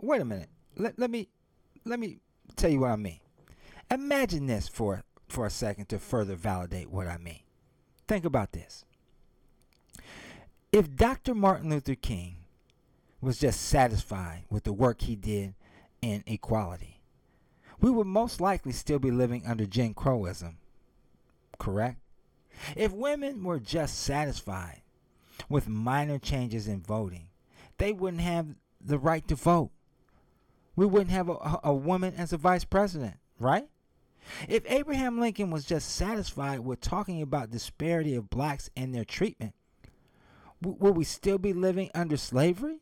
Wait 0.00 0.20
a 0.20 0.24
minute. 0.24 0.48
Let, 0.76 0.98
let 0.98 1.10
me 1.10 1.28
let 1.84 2.00
me 2.00 2.18
tell 2.56 2.70
you 2.70 2.80
what 2.80 2.90
I 2.90 2.96
mean. 2.96 3.20
Imagine 3.90 4.46
this 4.46 4.68
for 4.68 5.04
for 5.28 5.46
a 5.46 5.50
second 5.50 5.88
to 5.88 5.98
further 5.98 6.34
validate 6.34 6.90
what 6.90 7.06
I 7.06 7.18
mean. 7.18 7.40
Think 8.06 8.24
about 8.24 8.52
this. 8.52 8.84
If 10.72 10.94
Dr. 10.94 11.34
Martin 11.34 11.70
Luther 11.70 11.94
King 11.94 12.36
was 13.20 13.38
just 13.38 13.62
satisfied 13.62 14.44
with 14.50 14.64
the 14.64 14.72
work 14.72 15.02
he 15.02 15.16
did 15.16 15.54
in 16.02 16.22
equality, 16.26 17.00
we 17.80 17.90
would 17.90 18.06
most 18.06 18.40
likely 18.40 18.72
still 18.72 18.98
be 18.98 19.10
living 19.10 19.44
under 19.46 19.66
Jim 19.66 19.94
Crowism, 19.94 20.56
correct? 21.58 21.98
If 22.74 22.92
women 22.92 23.44
were 23.44 23.58
just 23.58 23.98
satisfied 24.00 24.82
with 25.48 25.68
minor 25.68 26.18
changes 26.18 26.66
in 26.68 26.80
voting, 26.80 27.28
they 27.78 27.92
wouldn't 27.92 28.22
have 28.22 28.54
the 28.80 28.98
right 28.98 29.26
to 29.28 29.34
vote. 29.34 29.70
We 30.74 30.86
wouldn't 30.86 31.10
have 31.10 31.28
a, 31.28 31.60
a 31.64 31.74
woman 31.74 32.14
as 32.16 32.32
a 32.32 32.38
vice 32.38 32.64
president, 32.64 33.16
right? 33.38 33.68
If 34.48 34.64
Abraham 34.70 35.20
Lincoln 35.20 35.50
was 35.50 35.64
just 35.64 35.94
satisfied 35.94 36.60
with 36.60 36.80
talking 36.80 37.22
about 37.22 37.50
disparity 37.50 38.14
of 38.14 38.30
blacks 38.30 38.70
and 38.76 38.94
their 38.94 39.04
treatment, 39.04 39.54
w- 40.60 40.76
will 40.78 40.92
we 40.92 41.04
still 41.04 41.38
be 41.38 41.52
living 41.52 41.90
under 41.94 42.16
slavery? 42.16 42.80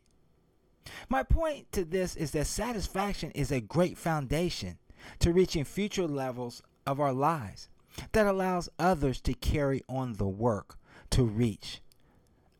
My 1.09 1.23
point 1.23 1.71
to 1.73 1.85
this 1.85 2.17
is 2.17 2.33
that 2.33 2.47
satisfaction 2.47 3.31
is 3.33 3.51
a 3.51 3.61
great 3.61 3.99
foundation 3.99 4.79
to 5.21 5.33
reaching 5.33 5.65
future 5.65 6.07
levels 6.07 6.63
of 6.87 7.01
our 7.01 7.13
lives 7.13 7.69
that 8.13 8.27
allows 8.27 8.69
others 8.79 9.21
to 9.23 9.35
carry 9.35 9.83
on 9.89 10.15
the 10.15 10.27
work 10.27 10.77
to 11.11 11.25
reach 11.25 11.81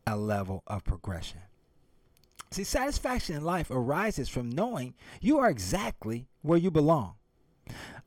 a 0.07 0.15
level 0.15 0.63
of 0.67 0.83
progression. 0.83 1.41
See, 2.51 2.63
satisfaction 2.63 3.35
in 3.35 3.43
life 3.43 3.69
arises 3.69 4.29
from 4.29 4.49
knowing 4.49 4.93
you 5.19 5.39
are 5.39 5.49
exactly 5.49 6.27
where 6.41 6.57
you 6.57 6.71
belong. 6.71 7.15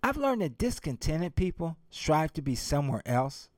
I've 0.02 0.16
learned 0.16 0.42
that 0.42 0.58
discontented 0.58 1.35
people 1.35 1.76
strive 1.90 2.32
to 2.35 2.42
be 2.42 2.54
somewhere 2.54 3.02
else 3.04 3.49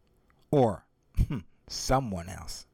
or 0.51 0.87
hmm, 1.29 1.39
someone 1.69 2.29
else. 2.29 2.67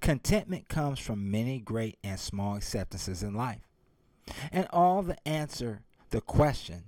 Contentment 0.00 0.68
comes 0.68 0.98
from 0.98 1.30
many 1.30 1.58
great 1.58 1.98
and 2.02 2.18
small 2.18 2.56
acceptances 2.56 3.22
in 3.22 3.34
life. 3.34 3.66
And 4.52 4.66
all 4.70 5.02
the 5.02 5.16
answer 5.28 5.82
the 6.10 6.20
question 6.20 6.84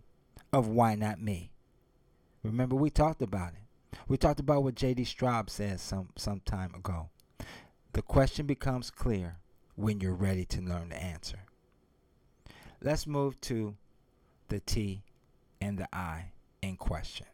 of 0.52 0.68
why 0.68 0.94
not 0.94 1.20
me. 1.20 1.52
Remember 2.42 2.74
we 2.76 2.90
talked 2.90 3.22
about 3.22 3.52
it. 3.52 3.98
We 4.08 4.16
talked 4.16 4.40
about 4.40 4.64
what 4.64 4.74
J.D. 4.74 5.04
Stroube 5.04 5.48
said 5.48 5.80
some 5.80 6.08
some 6.16 6.40
time 6.40 6.74
ago. 6.74 7.10
The 7.92 8.02
question 8.02 8.46
becomes 8.46 8.90
clear 8.90 9.36
when 9.76 10.00
you're 10.00 10.14
ready 10.14 10.44
to 10.46 10.60
learn 10.60 10.88
the 10.88 11.02
answer. 11.02 11.40
Let's 12.80 13.06
move 13.06 13.40
to 13.42 13.76
the 14.48 14.60
T 14.60 15.02
and 15.60 15.78
the 15.78 15.88
I 15.94 16.32
in 16.62 16.76
question. 16.76 17.26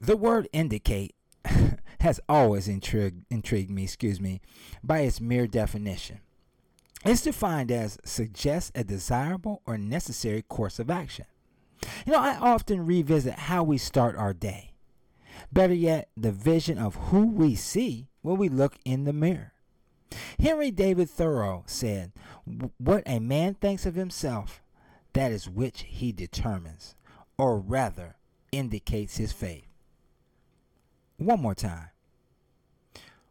The 0.00 0.16
word 0.16 0.48
indicate 0.52 1.14
has 2.00 2.20
always 2.28 2.68
intrigued, 2.68 3.24
intrigued 3.30 3.70
me, 3.70 3.84
excuse 3.84 4.20
me, 4.20 4.40
by 4.82 5.00
its 5.00 5.20
mere 5.20 5.46
definition. 5.46 6.20
It's 7.08 7.22
defined 7.22 7.72
as 7.72 7.98
suggests 8.04 8.70
a 8.74 8.84
desirable 8.84 9.62
or 9.64 9.78
necessary 9.78 10.42
course 10.42 10.78
of 10.78 10.90
action. 10.90 11.24
You 12.04 12.12
know, 12.12 12.18
I 12.18 12.36
often 12.36 12.84
revisit 12.84 13.32
how 13.32 13.62
we 13.62 13.78
start 13.78 14.14
our 14.14 14.34
day. 14.34 14.72
Better 15.50 15.72
yet, 15.72 16.10
the 16.18 16.32
vision 16.32 16.76
of 16.76 16.96
who 16.96 17.24
we 17.24 17.54
see 17.54 18.08
when 18.20 18.36
we 18.36 18.50
look 18.50 18.76
in 18.84 19.04
the 19.04 19.14
mirror. 19.14 19.54
Henry 20.38 20.70
David 20.70 21.08
Thoreau 21.08 21.62
said, 21.64 22.12
What 22.76 23.04
a 23.06 23.20
man 23.20 23.54
thinks 23.54 23.86
of 23.86 23.94
himself, 23.94 24.60
that 25.14 25.32
is 25.32 25.48
which 25.48 25.86
he 25.88 26.12
determines, 26.12 26.94
or 27.38 27.58
rather 27.58 28.16
indicates 28.52 29.16
his 29.16 29.32
faith. 29.32 29.64
One 31.16 31.40
more 31.40 31.54
time. 31.54 31.88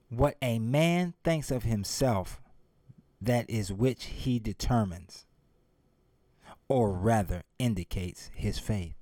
What 0.09 0.35
a 0.41 0.57
man 0.57 1.13
thinks 1.23 1.51
of 1.51 1.61
himself, 1.61 2.41
that 3.21 3.49
is 3.49 3.71
which 3.73 4.05
he 4.05 4.39
determines, 4.39 5.25
or 6.67 6.91
rather 6.91 7.43
indicates 7.57 8.29
his 8.33 8.59
faith. 8.59 8.95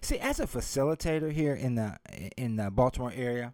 See, 0.00 0.18
as 0.18 0.40
a 0.40 0.46
facilitator 0.46 1.32
here 1.32 1.54
in 1.54 1.74
the 1.74 1.98
in 2.36 2.56
the 2.56 2.70
Baltimore 2.70 3.12
area, 3.14 3.52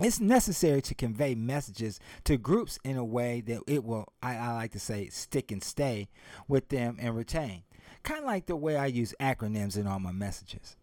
it's 0.00 0.20
necessary 0.20 0.82
to 0.82 0.94
convey 0.94 1.34
messages 1.34 2.00
to 2.24 2.36
groups 2.36 2.78
in 2.82 2.96
a 2.96 3.04
way 3.04 3.40
that 3.42 3.62
it 3.66 3.84
will, 3.84 4.12
I, 4.22 4.36
I 4.36 4.54
like 4.54 4.72
to 4.72 4.80
say, 4.80 5.08
stick 5.08 5.52
and 5.52 5.62
stay 5.62 6.08
with 6.48 6.68
them 6.68 6.96
and 6.98 7.16
retain. 7.16 7.62
Kind 8.02 8.20
of 8.20 8.26
like 8.26 8.46
the 8.46 8.56
way 8.56 8.76
I 8.76 8.86
use 8.86 9.14
acronyms 9.20 9.76
in 9.76 9.86
all 9.86 10.00
my 10.00 10.12
messages. 10.12 10.76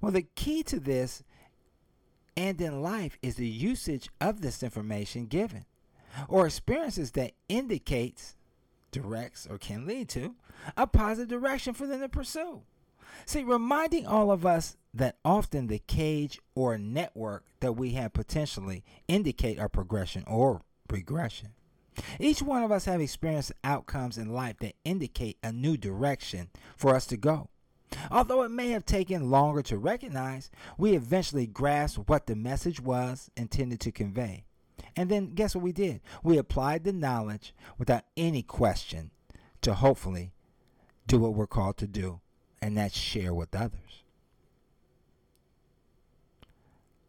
Well, 0.00 0.12
the 0.12 0.26
key 0.34 0.62
to 0.64 0.80
this 0.80 1.22
and 2.36 2.60
in 2.60 2.82
life 2.82 3.18
is 3.22 3.36
the 3.36 3.48
usage 3.48 4.08
of 4.20 4.40
this 4.40 4.62
information 4.62 5.26
given 5.26 5.64
or 6.28 6.46
experiences 6.46 7.12
that 7.12 7.32
indicates 7.48 8.36
directs 8.90 9.46
or 9.48 9.58
can 9.58 9.86
lead 9.86 10.08
to 10.10 10.34
a 10.76 10.86
positive 10.86 11.28
direction 11.28 11.74
for 11.74 11.86
them 11.86 12.00
to 12.00 12.08
pursue. 12.08 12.62
See, 13.24 13.42
reminding 13.42 14.06
all 14.06 14.30
of 14.30 14.44
us 14.44 14.76
that 14.94 15.16
often 15.24 15.66
the 15.66 15.78
cage 15.78 16.40
or 16.54 16.78
network 16.78 17.44
that 17.60 17.72
we 17.72 17.90
have 17.90 18.12
potentially 18.12 18.84
indicate 19.08 19.58
our 19.58 19.68
progression 19.68 20.24
or 20.26 20.62
regression. 20.90 21.50
Each 22.18 22.42
one 22.42 22.62
of 22.62 22.72
us 22.72 22.84
have 22.84 23.00
experienced 23.00 23.52
outcomes 23.64 24.18
in 24.18 24.32
life 24.32 24.58
that 24.60 24.74
indicate 24.84 25.38
a 25.42 25.52
new 25.52 25.76
direction 25.76 26.50
for 26.76 26.94
us 26.94 27.06
to 27.06 27.16
go. 27.16 27.48
Although 28.10 28.42
it 28.42 28.50
may 28.50 28.70
have 28.70 28.84
taken 28.84 29.30
longer 29.30 29.62
to 29.62 29.78
recognize, 29.78 30.50
we 30.76 30.94
eventually 30.94 31.46
grasped 31.46 32.08
what 32.08 32.26
the 32.26 32.36
message 32.36 32.80
was 32.80 33.30
intended 33.36 33.80
to 33.80 33.92
convey. 33.92 34.45
And 34.96 35.10
then 35.10 35.34
guess 35.34 35.54
what 35.54 35.62
we 35.62 35.72
did? 35.72 36.00
We 36.22 36.38
applied 36.38 36.84
the 36.84 36.92
knowledge 36.92 37.54
without 37.76 38.04
any 38.16 38.42
question 38.42 39.10
to 39.60 39.74
hopefully 39.74 40.32
do 41.06 41.18
what 41.18 41.34
we're 41.34 41.46
called 41.46 41.76
to 41.78 41.86
do, 41.86 42.20
and 42.62 42.76
that's 42.76 42.96
share 42.96 43.34
with 43.34 43.54
others. 43.54 44.04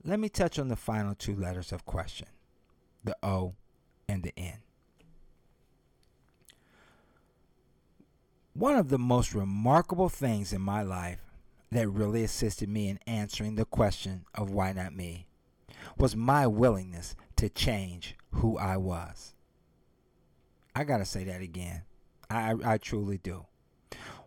Let 0.03 0.19
me 0.19 0.29
touch 0.29 0.59
on 0.59 0.67
the 0.67 0.75
final 0.75 1.15
two 1.15 1.35
letters 1.35 1.71
of 1.71 1.85
question 1.85 2.27
the 3.03 3.15
O 3.23 3.55
and 4.07 4.23
the 4.23 4.33
N. 4.37 4.59
One 8.53 8.75
of 8.75 8.89
the 8.89 8.97
most 8.97 9.33
remarkable 9.33 10.09
things 10.09 10.51
in 10.51 10.61
my 10.61 10.81
life 10.81 11.19
that 11.71 11.87
really 11.87 12.23
assisted 12.23 12.69
me 12.69 12.89
in 12.89 12.99
answering 13.05 13.55
the 13.55 13.65
question 13.65 14.25
of 14.33 14.49
why 14.49 14.73
not 14.73 14.95
me 14.95 15.26
was 15.97 16.15
my 16.15 16.47
willingness 16.47 17.15
to 17.37 17.49
change 17.49 18.15
who 18.31 18.57
I 18.57 18.77
was. 18.77 19.33
I 20.75 20.83
got 20.83 20.97
to 20.97 21.05
say 21.05 21.23
that 21.23 21.41
again. 21.41 21.83
I, 22.29 22.55
I 22.63 22.77
truly 22.77 23.17
do. 23.17 23.45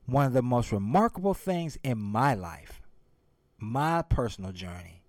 One 0.07 0.27
of 0.27 0.33
the 0.33 0.43
most 0.43 0.73
remarkable 0.73 1.35
things 1.35 1.79
in 1.85 1.99
my 1.99 2.35
life, 2.35 2.83
my 3.59 4.03
personal 4.03 4.53
journey, 4.53 5.03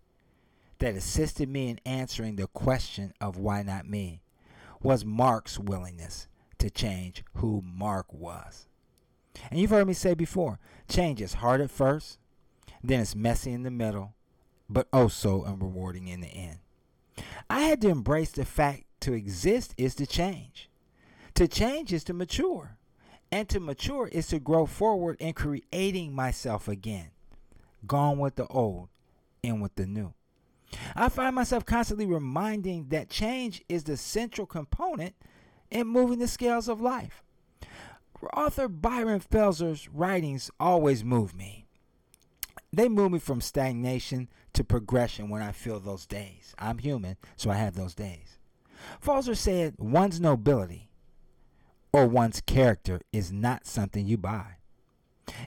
that 0.79 0.96
assisted 0.96 1.48
me 1.48 1.70
in 1.70 1.79
answering 1.86 2.36
the 2.36 2.48
question 2.48 3.13
of 3.22 3.38
why 3.38 3.63
not 3.63 3.88
me 3.88 4.22
was 4.81 5.05
Mark's 5.05 5.58
willingness 5.60 6.27
to 6.58 6.70
change 6.70 7.24
who 7.36 7.63
Mark 7.63 8.12
was. 8.12 8.67
And 9.50 9.60
you've 9.60 9.70
heard 9.70 9.88
me 9.88 9.93
say 9.93 10.13
before 10.13 10.60
change 10.88 11.22
is 11.22 11.36
hard 11.36 11.62
at 11.62 11.72
first, 11.72 12.20
then 12.84 13.00
it's 13.00 13.15
messy 13.15 13.51
in 13.51 13.63
the 13.63 13.72
middle, 13.72 14.13
but 14.72 14.88
oh 14.94 15.08
unrewarding 15.08 16.08
in 16.08 16.22
the 16.22 16.28
end. 16.28 16.60
I 17.50 17.62
had 17.62 17.82
to 17.82 17.90
embrace 17.90 18.32
the 18.32 18.46
fact 18.46 18.84
to 19.01 19.13
exist 19.13 19.74
is 19.78 19.96
to 19.96 20.06
change. 20.06 20.70
To 21.36 21.48
change 21.48 21.92
is 21.92 22.04
to 22.06 22.13
mature. 22.13 22.78
And 23.32 23.48
to 23.50 23.60
mature 23.60 24.08
is 24.08 24.28
to 24.28 24.39
grow 24.39 24.65
forward 24.65 25.17
in 25.19 25.34
creating 25.34 26.13
myself 26.13 26.67
again. 26.67 27.12
Gone 27.88 28.19
with 28.19 28.36
the 28.36 28.48
old, 28.48 28.89
in 29.41 29.62
with 29.62 29.76
the 29.76 29.86
new. 29.86 30.13
I 30.95 31.10
find 31.10 31.36
myself 31.36 31.65
constantly 31.65 32.06
reminding 32.06 32.89
that 32.89 33.10
change 33.10 33.63
is 33.67 33.84
the 33.84 33.98
central 33.98 34.48
component 34.48 35.15
in 35.69 35.88
moving 35.88 36.19
the 36.19 36.28
scales 36.28 36.67
of 36.67 36.82
life. 36.82 37.24
Author 38.34 38.67
Byron 38.67 39.19
Felser's 39.19 39.89
writings 39.89 40.52
always 40.60 41.04
move 41.04 41.36
me. 41.36 41.65
They 42.73 42.88
move 42.88 43.12
me 43.12 43.19
from 43.19 43.41
stagnation 43.41 44.29
to 44.53 44.63
progression 44.63 45.29
when 45.29 45.41
I 45.41 45.51
feel 45.51 45.79
those 45.79 46.05
days. 46.05 46.55
I'm 46.57 46.77
human, 46.77 47.17
so 47.36 47.49
I 47.49 47.55
have 47.55 47.75
those 47.75 47.93
days. 47.93 48.38
Felser 49.03 49.36
said 49.36 49.75
one's 49.77 50.19
nobility 50.19 50.89
or 51.93 52.07
one's 52.07 52.41
character 52.41 53.01
is 53.12 53.31
not 53.31 53.65
something 53.65 54.07
you 54.07 54.17
buy. 54.17 54.55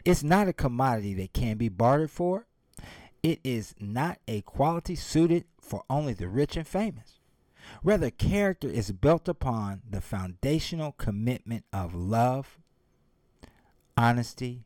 It's 0.04 0.22
not 0.22 0.48
a 0.48 0.52
commodity 0.52 1.14
that 1.14 1.32
can 1.32 1.56
be 1.56 1.68
bartered 1.68 2.10
for. 2.10 2.46
It 3.22 3.40
is 3.42 3.74
not 3.80 4.18
a 4.28 4.42
quality 4.42 4.94
suited 4.94 5.44
for 5.60 5.82
only 5.88 6.12
the 6.12 6.28
rich 6.28 6.56
and 6.56 6.68
famous. 6.68 7.20
Rather, 7.82 8.10
character 8.10 8.68
is 8.68 8.92
built 8.92 9.28
upon 9.28 9.80
the 9.88 10.02
foundational 10.02 10.92
commitment 10.92 11.64
of 11.72 11.94
love, 11.94 12.58
honesty, 13.96 14.64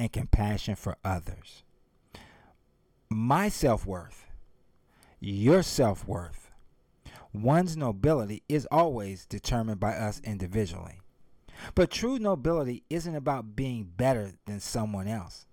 and 0.00 0.10
compassion 0.10 0.74
for 0.76 0.96
others. 1.04 1.62
My 3.10 3.50
self 3.50 3.84
worth, 3.84 4.26
your 5.20 5.62
self 5.62 6.08
worth, 6.08 6.50
one's 7.34 7.76
nobility 7.76 8.42
is 8.48 8.66
always 8.70 9.26
determined 9.26 9.78
by 9.78 9.92
us 9.92 10.20
individually. 10.24 11.00
But 11.74 11.90
true 11.90 12.18
nobility 12.18 12.82
isn't 12.88 13.14
about 13.14 13.54
being 13.54 13.90
better 13.94 14.32
than 14.46 14.60
someone 14.60 15.06
else. 15.06 15.44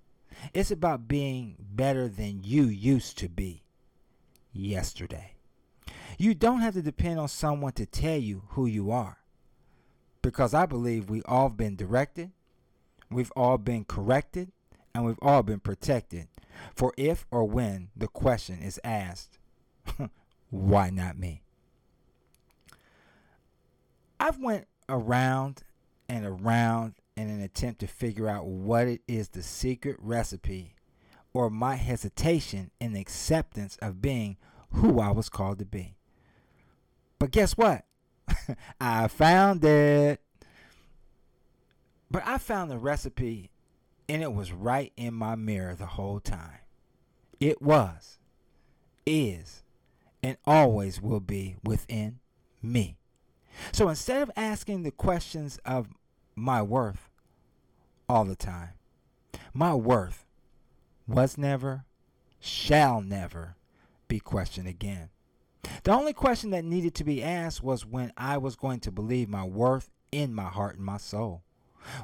It's 0.53 0.71
about 0.71 1.09
being 1.09 1.57
better 1.59 2.07
than 2.07 2.41
you 2.45 2.63
used 2.63 3.17
to 3.17 3.27
be 3.27 3.63
yesterday. 4.53 5.33
You 6.17 6.33
don't 6.33 6.61
have 6.61 6.75
to 6.75 6.81
depend 6.81 7.19
on 7.19 7.27
someone 7.27 7.73
to 7.73 7.85
tell 7.85 8.17
you 8.17 8.43
who 8.49 8.65
you 8.65 8.91
are. 8.91 9.17
Because 10.21 10.53
I 10.53 10.65
believe 10.65 11.09
we 11.09 11.21
all 11.23 11.49
have 11.49 11.57
been 11.57 11.75
directed, 11.75 12.31
We've 13.09 13.31
all 13.35 13.57
been 13.57 13.85
corrected 13.85 14.51
and 14.93 15.05
we've 15.05 15.19
all 15.21 15.43
been 15.43 15.59
protected. 15.59 16.27
For 16.75 16.93
if 16.97 17.25
or 17.31 17.45
when 17.45 17.89
the 17.95 18.07
question 18.07 18.59
is 18.59 18.79
asked, 18.83 19.37
why 20.49 20.89
not 20.89 21.17
me? 21.17 21.43
I've 24.19 24.39
went 24.39 24.67
around 24.89 25.63
and 26.09 26.25
around 26.25 26.95
in 27.15 27.29
an 27.29 27.41
attempt 27.41 27.81
to 27.81 27.87
figure 27.87 28.27
out 28.27 28.45
what 28.45 28.87
it 28.87 29.01
is 29.07 29.29
the 29.29 29.43
secret 29.43 29.97
recipe 29.99 30.75
or 31.33 31.49
my 31.49 31.75
hesitation 31.75 32.71
in 32.79 32.95
acceptance 32.95 33.77
of 33.81 34.01
being 34.01 34.37
who 34.71 34.99
I 34.99 35.11
was 35.11 35.29
called 35.29 35.59
to 35.59 35.65
be. 35.65 35.95
But 37.19 37.31
guess 37.31 37.57
what? 37.57 37.85
I 38.81 39.07
found 39.07 39.63
it. 39.63 40.21
But 42.09 42.23
I 42.25 42.37
found 42.37 42.71
the 42.71 42.77
recipe 42.77 43.51
and 44.09 44.23
it 44.23 44.33
was 44.33 44.51
right 44.51 44.93
in 44.95 45.13
my 45.13 45.35
mirror 45.35 45.75
the 45.75 45.85
whole 45.85 46.19
time. 46.19 46.59
It 47.39 47.61
was, 47.61 48.17
is, 49.05 49.63
and 50.23 50.37
always 50.45 51.01
will 51.01 51.19
be 51.19 51.57
within 51.63 52.19
me. 52.61 52.97
So 53.71 53.89
instead 53.89 54.21
of 54.21 54.31
asking 54.35 54.83
the 54.83 54.91
questions 54.91 55.59
of 55.65 55.89
my 56.35 56.61
worth 56.61 57.09
all 58.07 58.25
the 58.25 58.35
time, 58.35 58.69
my 59.53 59.73
worth 59.73 60.25
was 61.07 61.37
never, 61.37 61.85
shall 62.39 63.01
never 63.01 63.55
be 64.07 64.19
questioned 64.19 64.67
again. 64.67 65.09
The 65.83 65.91
only 65.91 66.13
question 66.13 66.51
that 66.51 66.63
needed 66.63 66.95
to 66.95 67.03
be 67.03 67.23
asked 67.23 67.61
was 67.61 67.85
when 67.85 68.13
I 68.15 68.37
was 68.37 68.55
going 68.55 68.79
to 68.81 68.91
believe 68.91 69.27
my 69.27 69.43
worth 69.43 69.89
in 70.11 70.33
my 70.33 70.45
heart 70.45 70.77
and 70.77 70.85
my 70.85 70.97
soul. 70.97 71.43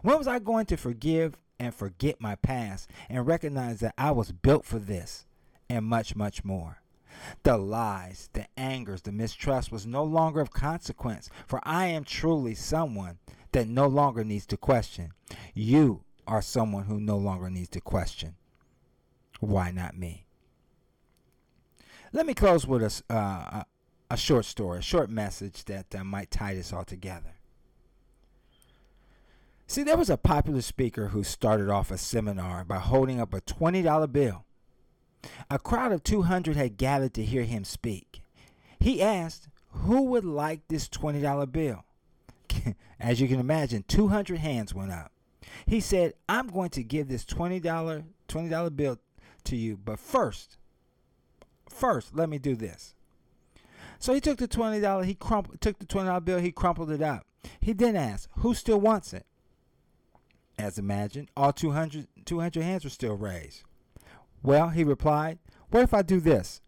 When 0.02 0.18
was 0.18 0.28
I 0.28 0.40
going 0.40 0.66
to 0.68 0.78
forgive 0.78 1.38
and 1.60 1.74
forget 1.74 2.20
my 2.20 2.36
past 2.36 2.90
and 3.10 3.26
recognize 3.26 3.80
that 3.80 3.94
I 3.98 4.12
was 4.12 4.32
built 4.32 4.66
for 4.66 4.80
this 4.80 5.26
and 5.70 5.86
much, 5.86 6.16
much 6.16 6.44
more? 6.44 6.82
The 7.44 7.58
lies, 7.58 8.30
the 8.34 8.48
angers, 8.58 9.04
the 9.04 9.12
mistrust 9.12 9.72
was 9.72 9.86
no 9.86 10.04
longer 10.04 10.42
of 10.42 10.52
consequence, 10.52 11.30
for 11.48 11.60
I 11.64 11.88
am 11.88 12.04
truly 12.04 12.56
someone 12.56 13.20
that 13.52 13.68
no 13.68 13.88
longer 13.88 14.24
needs 14.24 14.46
to 14.48 14.58
question. 14.58 15.12
You 15.54 16.04
are 16.28 16.42
someone 16.42 16.86
who 16.86 17.00
no 17.00 17.18
longer 17.18 17.50
needs 17.50 17.70
to 17.70 17.82
question. 17.82 18.36
Why 19.40 19.72
not 19.72 19.98
me? 19.98 20.26
Let 22.12 22.26
me 22.26 22.34
close 22.34 22.68
with 22.68 22.84
a, 22.84 23.14
uh, 23.14 23.64
a 24.10 24.18
short 24.18 24.46
story, 24.46 24.80
a 24.80 24.84
short 24.84 25.10
message 25.10 25.66
that 25.66 25.94
uh, 25.96 26.04
might 26.04 26.32
tie 26.32 26.54
this 26.54 26.72
all 26.72 26.86
together. 26.86 27.33
See, 29.74 29.82
there 29.82 29.98
was 29.98 30.12
a 30.12 30.18
popular 30.18 30.62
speaker 30.62 31.08
who 31.08 31.24
started 31.24 31.68
off 31.68 31.90
a 31.90 31.98
seminar 31.98 32.64
by 32.64 32.78
holding 32.78 33.20
up 33.20 33.34
a 33.34 33.42
$20 33.42 34.12
bill. 34.12 34.46
A 35.50 35.58
crowd 35.58 35.92
of 35.92 36.04
200 36.04 36.56
had 36.56 36.78
gathered 36.78 37.16
to 37.16 37.26
hear 37.26 37.42
him 37.42 37.64
speak. 37.64 38.22
He 38.80 39.02
asked, 39.02 39.48
Who 39.70 40.04
would 40.04 40.26
like 40.26 40.62
this 40.68 40.88
$20 40.88 41.52
bill? 41.52 41.86
As 43.00 43.20
you 43.20 43.28
can 43.28 43.40
imagine, 43.40 43.84
200 43.88 44.38
hands 44.38 44.76
went 44.76 44.92
up. 44.92 45.12
He 45.66 45.80
said, 45.80 46.14
I'm 46.30 46.50
going 46.50 46.70
to 46.70 46.84
give 46.84 47.08
this 47.08 47.26
$20, 47.26 48.04
$20 48.30 48.76
bill 48.76 49.00
to 49.46 49.56
you, 49.56 49.76
but 49.76 49.98
first, 49.98 50.58
first, 51.68 52.16
let 52.16 52.30
me 52.30 52.38
do 52.38 52.56
this. 52.56 52.94
So 53.98 54.14
he 54.14 54.22
took 54.22 54.38
the 54.38 54.48
$20, 54.48 55.06
he 55.06 55.16
crumpled, 55.16 55.62
took 55.62 55.80
the 55.80 55.88
$20 55.88 56.24
bill, 56.24 56.38
he 56.38 56.52
crumpled 56.52 56.92
it 56.92 57.02
up. 57.02 57.26
He 57.60 57.74
then 57.74 57.96
asked, 57.96 58.28
Who 58.38 58.54
still 58.54 58.80
wants 58.80 59.14
it? 59.14 59.26
As 60.58 60.78
imagined, 60.78 61.30
all 61.36 61.52
200, 61.52 62.08
200 62.26 62.64
hands 62.64 62.84
were 62.84 62.90
still 62.90 63.16
raised. 63.16 63.64
Well, 64.42 64.70
he 64.70 64.84
replied, 64.84 65.40
what 65.70 65.84
if 65.84 65.94
I 65.94 66.02
do 66.02 66.20
this? 66.20 66.62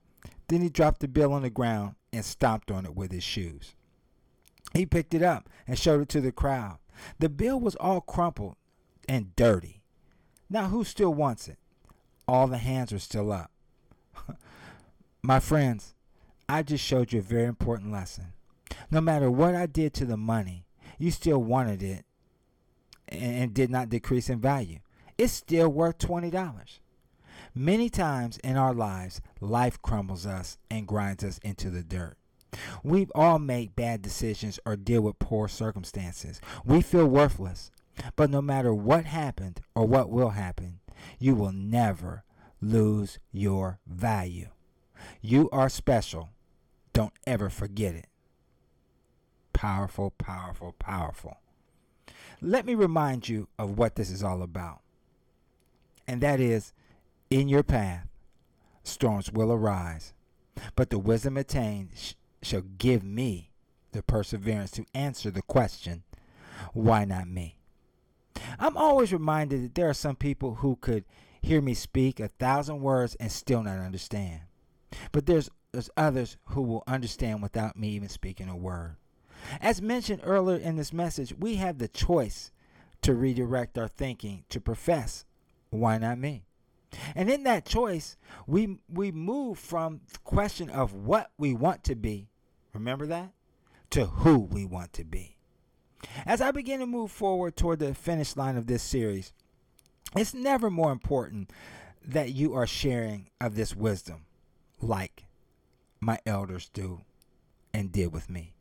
Then 0.47 0.61
he 0.61 0.69
dropped 0.69 1.01
the 1.01 1.07
bill 1.07 1.33
on 1.33 1.43
the 1.43 1.49
ground 1.49 1.95
and 2.11 2.23
stomped 2.23 2.71
on 2.71 2.85
it 2.85 2.95
with 2.95 3.11
his 3.11 3.23
shoes. 3.23 3.75
He 4.73 4.85
picked 4.85 5.13
it 5.13 5.21
up 5.21 5.49
and 5.67 5.77
showed 5.77 6.01
it 6.01 6.09
to 6.09 6.21
the 6.21 6.31
crowd. 6.31 6.79
The 7.19 7.29
bill 7.29 7.59
was 7.59 7.75
all 7.75 8.01
crumpled 8.01 8.55
and 9.07 9.35
dirty. 9.35 9.81
Now, 10.49 10.67
who 10.67 10.83
still 10.83 11.13
wants 11.13 11.47
it? 11.47 11.57
All 12.27 12.47
the 12.47 12.57
hands 12.57 12.91
were 12.91 12.99
still 12.99 13.31
up. 13.31 13.51
My 15.21 15.39
friends, 15.39 15.93
I 16.47 16.63
just 16.63 16.83
showed 16.83 17.13
you 17.13 17.19
a 17.19 17.23
very 17.23 17.45
important 17.45 17.91
lesson. 17.91 18.33
No 18.91 19.01
matter 19.01 19.29
what 19.29 19.55
I 19.55 19.65
did 19.65 19.93
to 19.95 20.05
the 20.05 20.17
money, 20.17 20.65
you 20.97 21.11
still 21.11 21.41
wanted 21.41 21.81
it 21.81 22.05
and 23.07 23.53
did 23.53 23.69
not 23.69 23.89
decrease 23.89 24.29
in 24.29 24.39
value. 24.39 24.79
It's 25.17 25.33
still 25.33 25.69
worth 25.69 25.97
$20. 25.99 26.79
Many 27.53 27.89
times 27.89 28.37
in 28.39 28.57
our 28.57 28.73
lives, 28.73 29.21
life 29.39 29.81
crumbles 29.81 30.25
us 30.25 30.57
and 30.69 30.87
grinds 30.87 31.23
us 31.23 31.37
into 31.39 31.69
the 31.69 31.83
dirt. 31.83 32.17
We've 32.83 33.11
all 33.15 33.39
made 33.39 33.75
bad 33.75 34.01
decisions 34.01 34.59
or 34.65 34.75
deal 34.75 35.01
with 35.01 35.19
poor 35.19 35.47
circumstances. 35.47 36.41
We 36.65 36.81
feel 36.81 37.05
worthless. 37.05 37.71
But 38.15 38.29
no 38.29 38.41
matter 38.41 38.73
what 38.73 39.05
happened 39.05 39.61
or 39.73 39.85
what 39.85 40.09
will 40.09 40.31
happen, 40.31 40.79
you 41.17 41.35
will 41.35 41.53
never 41.53 42.23
lose 42.61 43.19
your 43.31 43.79
value. 43.87 44.49
You 45.21 45.49
are 45.51 45.69
special. 45.69 46.29
Don't 46.93 47.13
ever 47.25 47.49
forget 47.49 47.95
it. 47.95 48.07
Powerful, 49.53 50.11
powerful, 50.11 50.75
powerful. 50.79 51.37
Let 52.45 52.67
me 52.67 52.75
remind 52.75 53.27
you 53.27 53.47
of 53.57 53.75
what 53.75 53.95
this 53.95 54.11
is 54.11 54.21
all 54.21 54.43
about. 54.43 54.81
And 56.07 56.21
that 56.21 56.39
is 56.39 56.73
in 57.31 57.49
your 57.49 57.63
path, 57.63 58.07
storms 58.83 59.31
will 59.31 59.51
arise, 59.51 60.13
but 60.75 60.91
the 60.91 60.99
wisdom 60.99 61.37
attained 61.37 61.89
sh- 61.95 62.13
shall 62.43 62.61
give 62.61 63.03
me 63.03 63.49
the 63.93 64.03
perseverance 64.03 64.69
to 64.71 64.85
answer 64.93 65.31
the 65.31 65.41
question, 65.41 66.03
why 66.71 67.03
not 67.03 67.27
me? 67.27 67.57
I'm 68.59 68.77
always 68.77 69.11
reminded 69.11 69.63
that 69.63 69.73
there 69.73 69.89
are 69.89 69.95
some 69.95 70.15
people 70.15 70.55
who 70.55 70.75
could 70.75 71.03
hear 71.41 71.61
me 71.61 71.73
speak 71.73 72.19
a 72.19 72.27
thousand 72.27 72.81
words 72.81 73.15
and 73.15 73.31
still 73.31 73.63
not 73.63 73.79
understand. 73.79 74.41
But 75.11 75.25
there's, 75.25 75.49
there's 75.71 75.89
others 75.97 76.37
who 76.49 76.61
will 76.61 76.83
understand 76.85 77.41
without 77.41 77.75
me 77.75 77.89
even 77.89 78.09
speaking 78.09 78.49
a 78.49 78.55
word. 78.55 78.97
As 79.61 79.81
mentioned 79.81 80.21
earlier 80.23 80.57
in 80.57 80.75
this 80.75 80.93
message, 80.93 81.33
we 81.37 81.55
have 81.55 81.77
the 81.77 81.87
choice 81.87 82.51
to 83.01 83.13
redirect 83.13 83.77
our 83.77 83.87
thinking 83.87 84.43
to 84.49 84.59
profess, 84.59 85.25
why 85.69 85.97
not 85.97 86.17
me? 86.17 86.45
And 87.13 87.29
in 87.29 87.43
that 87.43 87.65
choice, 87.65 88.17
we 88.47 88.79
we 88.89 89.11
move 89.11 89.59
from 89.59 90.01
the 90.11 90.19
question 90.19 90.69
of 90.69 90.93
what 90.93 91.31
we 91.37 91.53
want 91.53 91.83
to 91.85 91.95
be, 91.95 92.29
remember 92.73 93.05
that, 93.07 93.31
to 93.91 94.05
who 94.05 94.39
we 94.39 94.65
want 94.65 94.93
to 94.93 95.03
be. 95.03 95.37
As 96.25 96.41
I 96.41 96.51
begin 96.51 96.79
to 96.79 96.85
move 96.85 97.11
forward 97.11 97.55
toward 97.55 97.79
the 97.79 97.93
finish 97.93 98.35
line 98.35 98.57
of 98.57 98.67
this 98.67 98.83
series, 98.83 99.33
it's 100.15 100.33
never 100.33 100.69
more 100.69 100.91
important 100.91 101.51
that 102.03 102.33
you 102.33 102.53
are 102.53 102.67
sharing 102.67 103.29
of 103.41 103.55
this 103.55 103.75
wisdom 103.75 104.25
like 104.81 105.25
my 105.99 106.19
elders 106.25 106.69
do 106.69 107.01
and 107.73 107.91
did 107.91 108.13
with 108.13 108.29
me. 108.29 108.54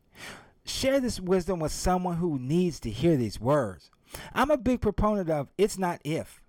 Share 0.64 1.00
this 1.00 1.20
wisdom 1.20 1.61
with 1.61 1.72
someone 1.72 2.16
who 2.16 2.38
needs 2.38 2.81
to 2.81 2.90
hear 2.90 3.16
these 3.16 3.40
words. 3.40 3.90
I'm 4.33 4.50
a 4.50 4.57
big 4.57 4.81
proponent 4.81 5.29
of 5.29 5.48
it's 5.59 5.79
not 5.79 6.00
if, 6.05 6.40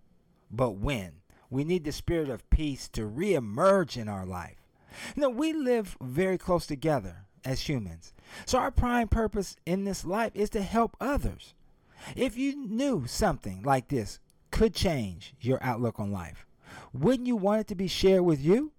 but 0.51 0.71
when. 0.71 1.13
We 1.49 1.63
need 1.63 1.83
the 1.83 1.91
spirit 1.91 2.29
of 2.29 2.49
peace 2.49 2.87
to 2.89 3.01
reemerge 3.01 3.97
in 3.97 4.07
our 4.07 4.25
life. 4.25 4.57
Know, 5.15 5.29
we 5.29 5.53
live 5.53 5.97
very 6.01 6.37
close 6.37 6.65
together 6.65 7.25
as 7.43 7.67
humans. 7.69 8.13
So 8.45 8.57
our 8.57 8.71
prime 8.71 9.07
purpose 9.07 9.55
in 9.65 9.83
this 9.83 10.05
life 10.05 10.31
is 10.33 10.49
to 10.51 10.61
help 10.61 10.95
others. 10.99 11.53
If 12.15 12.37
you 12.37 12.55
knew 12.55 13.05
something 13.07 13.61
like 13.63 13.89
this 13.89 14.19
could 14.51 14.73
change 14.73 15.33
your 15.39 15.61
outlook 15.61 15.99
on 15.99 16.11
life, 16.11 16.45
wouldn't 16.93 17.27
you 17.27 17.35
want 17.35 17.61
it 17.61 17.67
to 17.67 17.75
be 17.75 17.87
shared 17.87 18.21
with 18.21 18.41
you? 18.41 18.71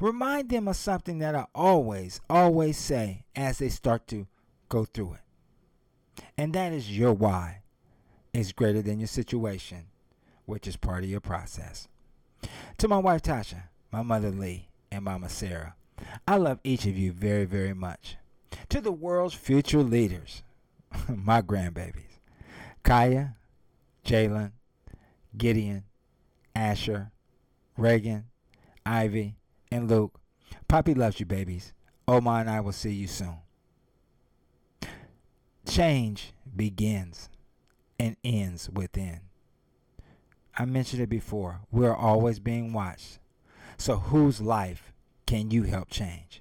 Remind 0.00 0.48
them 0.48 0.68
of 0.68 0.76
something 0.76 1.18
that 1.18 1.34
I 1.34 1.46
always, 1.54 2.20
always 2.30 2.78
say 2.78 3.24
as 3.34 3.58
they 3.58 3.68
start 3.68 4.06
to 4.08 4.26
go 4.68 4.84
through 4.84 5.14
it. 5.14 6.22
And 6.36 6.52
that 6.54 6.72
is 6.72 6.96
your 6.96 7.12
why 7.12 7.62
is 8.32 8.52
greater 8.52 8.82
than 8.82 9.00
your 9.00 9.06
situation, 9.06 9.86
which 10.44 10.66
is 10.66 10.76
part 10.76 11.04
of 11.04 11.10
your 11.10 11.20
process. 11.20 11.88
To 12.78 12.88
my 12.88 12.98
wife 12.98 13.22
Tasha, 13.22 13.64
my 13.90 14.02
mother 14.02 14.30
Lee, 14.30 14.68
and 14.90 15.04
Mama 15.04 15.28
Sarah, 15.28 15.74
I 16.28 16.36
love 16.36 16.60
each 16.62 16.86
of 16.86 16.96
you 16.96 17.12
very, 17.12 17.44
very 17.44 17.74
much. 17.74 18.16
To 18.68 18.80
the 18.80 18.92
world's 18.92 19.34
future 19.34 19.82
leaders, 19.82 20.42
my 21.08 21.42
grandbabies, 21.42 22.20
Kaya, 22.82 23.36
Jalen, 24.04 24.52
Gideon, 25.36 25.84
Asher, 26.54 27.10
Reagan, 27.76 28.24
Ivy, 28.84 29.36
and 29.70 29.90
Luke, 29.90 30.20
Poppy 30.68 30.94
loves 30.94 31.20
you, 31.20 31.26
babies. 31.26 31.72
Oma 32.08 32.30
and 32.34 32.50
I 32.50 32.60
will 32.60 32.72
see 32.72 32.92
you 32.92 33.06
soon. 33.06 33.36
Change 35.76 36.32
begins 36.56 37.28
and 38.00 38.16
ends 38.24 38.70
within. 38.70 39.20
I 40.56 40.64
mentioned 40.64 41.02
it 41.02 41.10
before. 41.10 41.60
We're 41.70 41.94
always 41.94 42.38
being 42.38 42.72
watched. 42.72 43.18
So, 43.76 43.96
whose 43.96 44.40
life 44.40 44.94
can 45.26 45.50
you 45.50 45.64
help 45.64 45.90
change? 45.90 46.40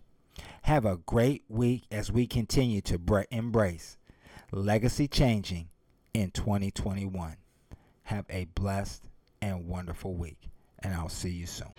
Have 0.62 0.86
a 0.86 0.96
great 1.06 1.44
week 1.50 1.84
as 1.92 2.14
we 2.14 2.28
continue 2.28 2.80
to 2.84 3.26
embrace 3.30 3.98
legacy 4.54 5.10
changing 5.10 5.68
in 6.14 6.32
2021. 6.32 7.36
Have 8.04 8.26
a 8.30 8.46
blessed 8.56 9.04
and 9.42 9.68
wonderful 9.68 10.16
week, 10.16 10.50
and 10.80 10.94
I'll 10.94 11.10
see 11.10 11.32
you 11.32 11.46
soon. 11.46 11.74